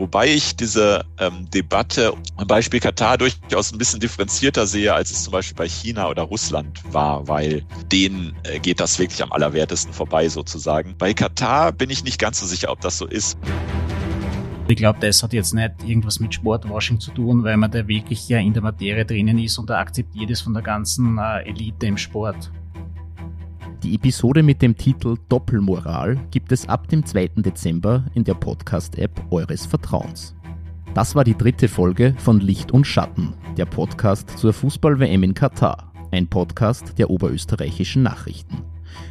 Wobei 0.00 0.28
ich 0.28 0.56
diese 0.56 1.04
ähm, 1.18 1.46
Debatte 1.50 2.14
am 2.38 2.46
Beispiel 2.46 2.80
Katar 2.80 3.18
durchaus 3.18 3.70
ein 3.70 3.76
bisschen 3.76 4.00
differenzierter 4.00 4.66
sehe, 4.66 4.94
als 4.94 5.10
es 5.10 5.24
zum 5.24 5.32
Beispiel 5.32 5.54
bei 5.58 5.68
China 5.68 6.08
oder 6.08 6.22
Russland 6.22 6.80
war, 6.90 7.28
weil 7.28 7.66
denen 7.92 8.34
äh, 8.44 8.58
geht 8.60 8.80
das 8.80 8.98
wirklich 8.98 9.22
am 9.22 9.30
allerwertesten 9.30 9.92
vorbei 9.92 10.26
sozusagen. 10.30 10.94
Bei 10.96 11.12
Katar 11.12 11.72
bin 11.72 11.90
ich 11.90 12.02
nicht 12.02 12.18
ganz 12.18 12.40
so 12.40 12.46
sicher, 12.46 12.72
ob 12.72 12.80
das 12.80 12.96
so 12.96 13.04
ist. 13.04 13.36
Ich 14.68 14.76
glaube, 14.76 15.00
das 15.00 15.22
hat 15.22 15.34
jetzt 15.34 15.52
nicht 15.52 15.72
irgendwas 15.84 16.18
mit 16.18 16.32
Sportwashing 16.32 16.98
zu 16.98 17.10
tun, 17.10 17.44
weil 17.44 17.58
man 17.58 17.70
da 17.70 17.86
wirklich 17.86 18.26
ja 18.26 18.38
in 18.38 18.54
der 18.54 18.62
Materie 18.62 19.04
drinnen 19.04 19.36
ist 19.36 19.58
und 19.58 19.68
da 19.68 19.80
akzeptiert 19.80 20.30
es 20.30 20.40
von 20.40 20.54
der 20.54 20.62
ganzen 20.62 21.18
äh, 21.18 21.46
Elite 21.46 21.86
im 21.86 21.98
Sport. 21.98 22.50
Die 23.82 23.94
Episode 23.94 24.42
mit 24.42 24.60
dem 24.60 24.76
Titel 24.76 25.16
Doppelmoral 25.30 26.18
gibt 26.30 26.52
es 26.52 26.68
ab 26.68 26.88
dem 26.88 27.06
2. 27.06 27.28
Dezember 27.36 28.04
in 28.12 28.24
der 28.24 28.34
Podcast-App 28.34 29.22
eures 29.30 29.64
Vertrauens. 29.64 30.34
Das 30.92 31.14
war 31.14 31.24
die 31.24 31.36
dritte 31.36 31.66
Folge 31.66 32.14
von 32.18 32.40
Licht 32.40 32.72
und 32.72 32.86
Schatten, 32.86 33.32
der 33.56 33.64
Podcast 33.64 34.36
zur 34.38 34.52
Fußball-WM 34.52 35.22
in 35.22 35.32
Katar, 35.32 35.92
ein 36.10 36.28
Podcast 36.28 36.98
der 36.98 37.08
oberösterreichischen 37.08 38.02
Nachrichten. 38.02 38.58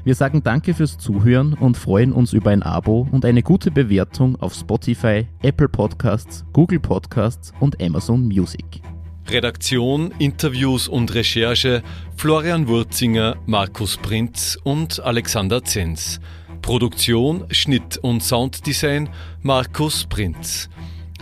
Wir 0.04 0.14
sagen 0.14 0.44
danke 0.44 0.76
fürs 0.76 1.00
Zuhören 1.00 1.54
und 1.54 1.76
freuen 1.76 2.14
uns 2.14 2.34
über 2.34 2.52
ein 2.52 2.62
Abo 2.62 3.08
und 3.12 3.26
eine 3.26 3.42
gute 3.42 3.72
Bewertung 3.72 4.36
auf 4.36 4.54
Spotify, 4.54 5.26
Apple 5.42 5.70
Podcasts, 5.70 6.46
Google 6.54 6.80
Podcasts 6.80 7.54
und 7.60 7.82
Amazon 7.82 8.28
Music. 8.28 8.84
Redaktion, 9.32 10.12
Interviews 10.18 10.88
und 10.88 11.14
Recherche 11.14 11.84
Florian 12.16 12.68
Wurzinger, 12.68 13.38
Markus 13.46 13.98
Prinz 13.98 14.58
und 14.64 15.00
Alexander 15.00 15.64
Zenz. 15.64 16.20
Produktion, 16.62 17.46
Schnitt 17.52 17.98
und 17.98 18.24
Sounddesign 18.24 19.10
Markus 19.42 20.06
Prinz. 20.06 20.70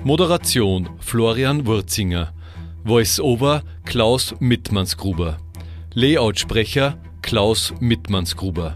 Moderation 0.03 0.89
Florian 0.99 1.65
Wurzinger. 1.65 2.33
Voice-Over 2.85 3.63
Klaus 3.83 4.33
Mittmannsgruber. 4.39 5.37
Layoutsprecher 5.93 6.97
Klaus 7.21 7.73
Mittmannsgruber. 7.79 8.75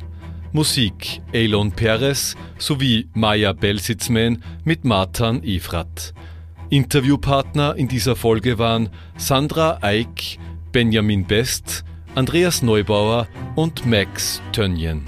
Musik 0.52 1.22
Elon 1.32 1.72
Perez 1.72 2.36
sowie 2.58 3.08
Maya 3.14 3.54
Belsitzman 3.54 4.44
mit 4.66 4.84
Martin 4.84 5.42
Efrat. 5.44 6.14
Interviewpartner 6.72 7.76
in 7.76 7.90
dieser 7.90 8.16
Folge 8.16 8.58
waren 8.58 8.90
Sandra 9.18 9.80
Eick, 9.82 10.40
Benjamin 10.72 11.26
Best, 11.26 11.84
Andreas 12.16 12.62
Neubauer 12.62 13.28
und 13.56 13.86
Max 13.86 14.42
Tönjen. 14.54 15.04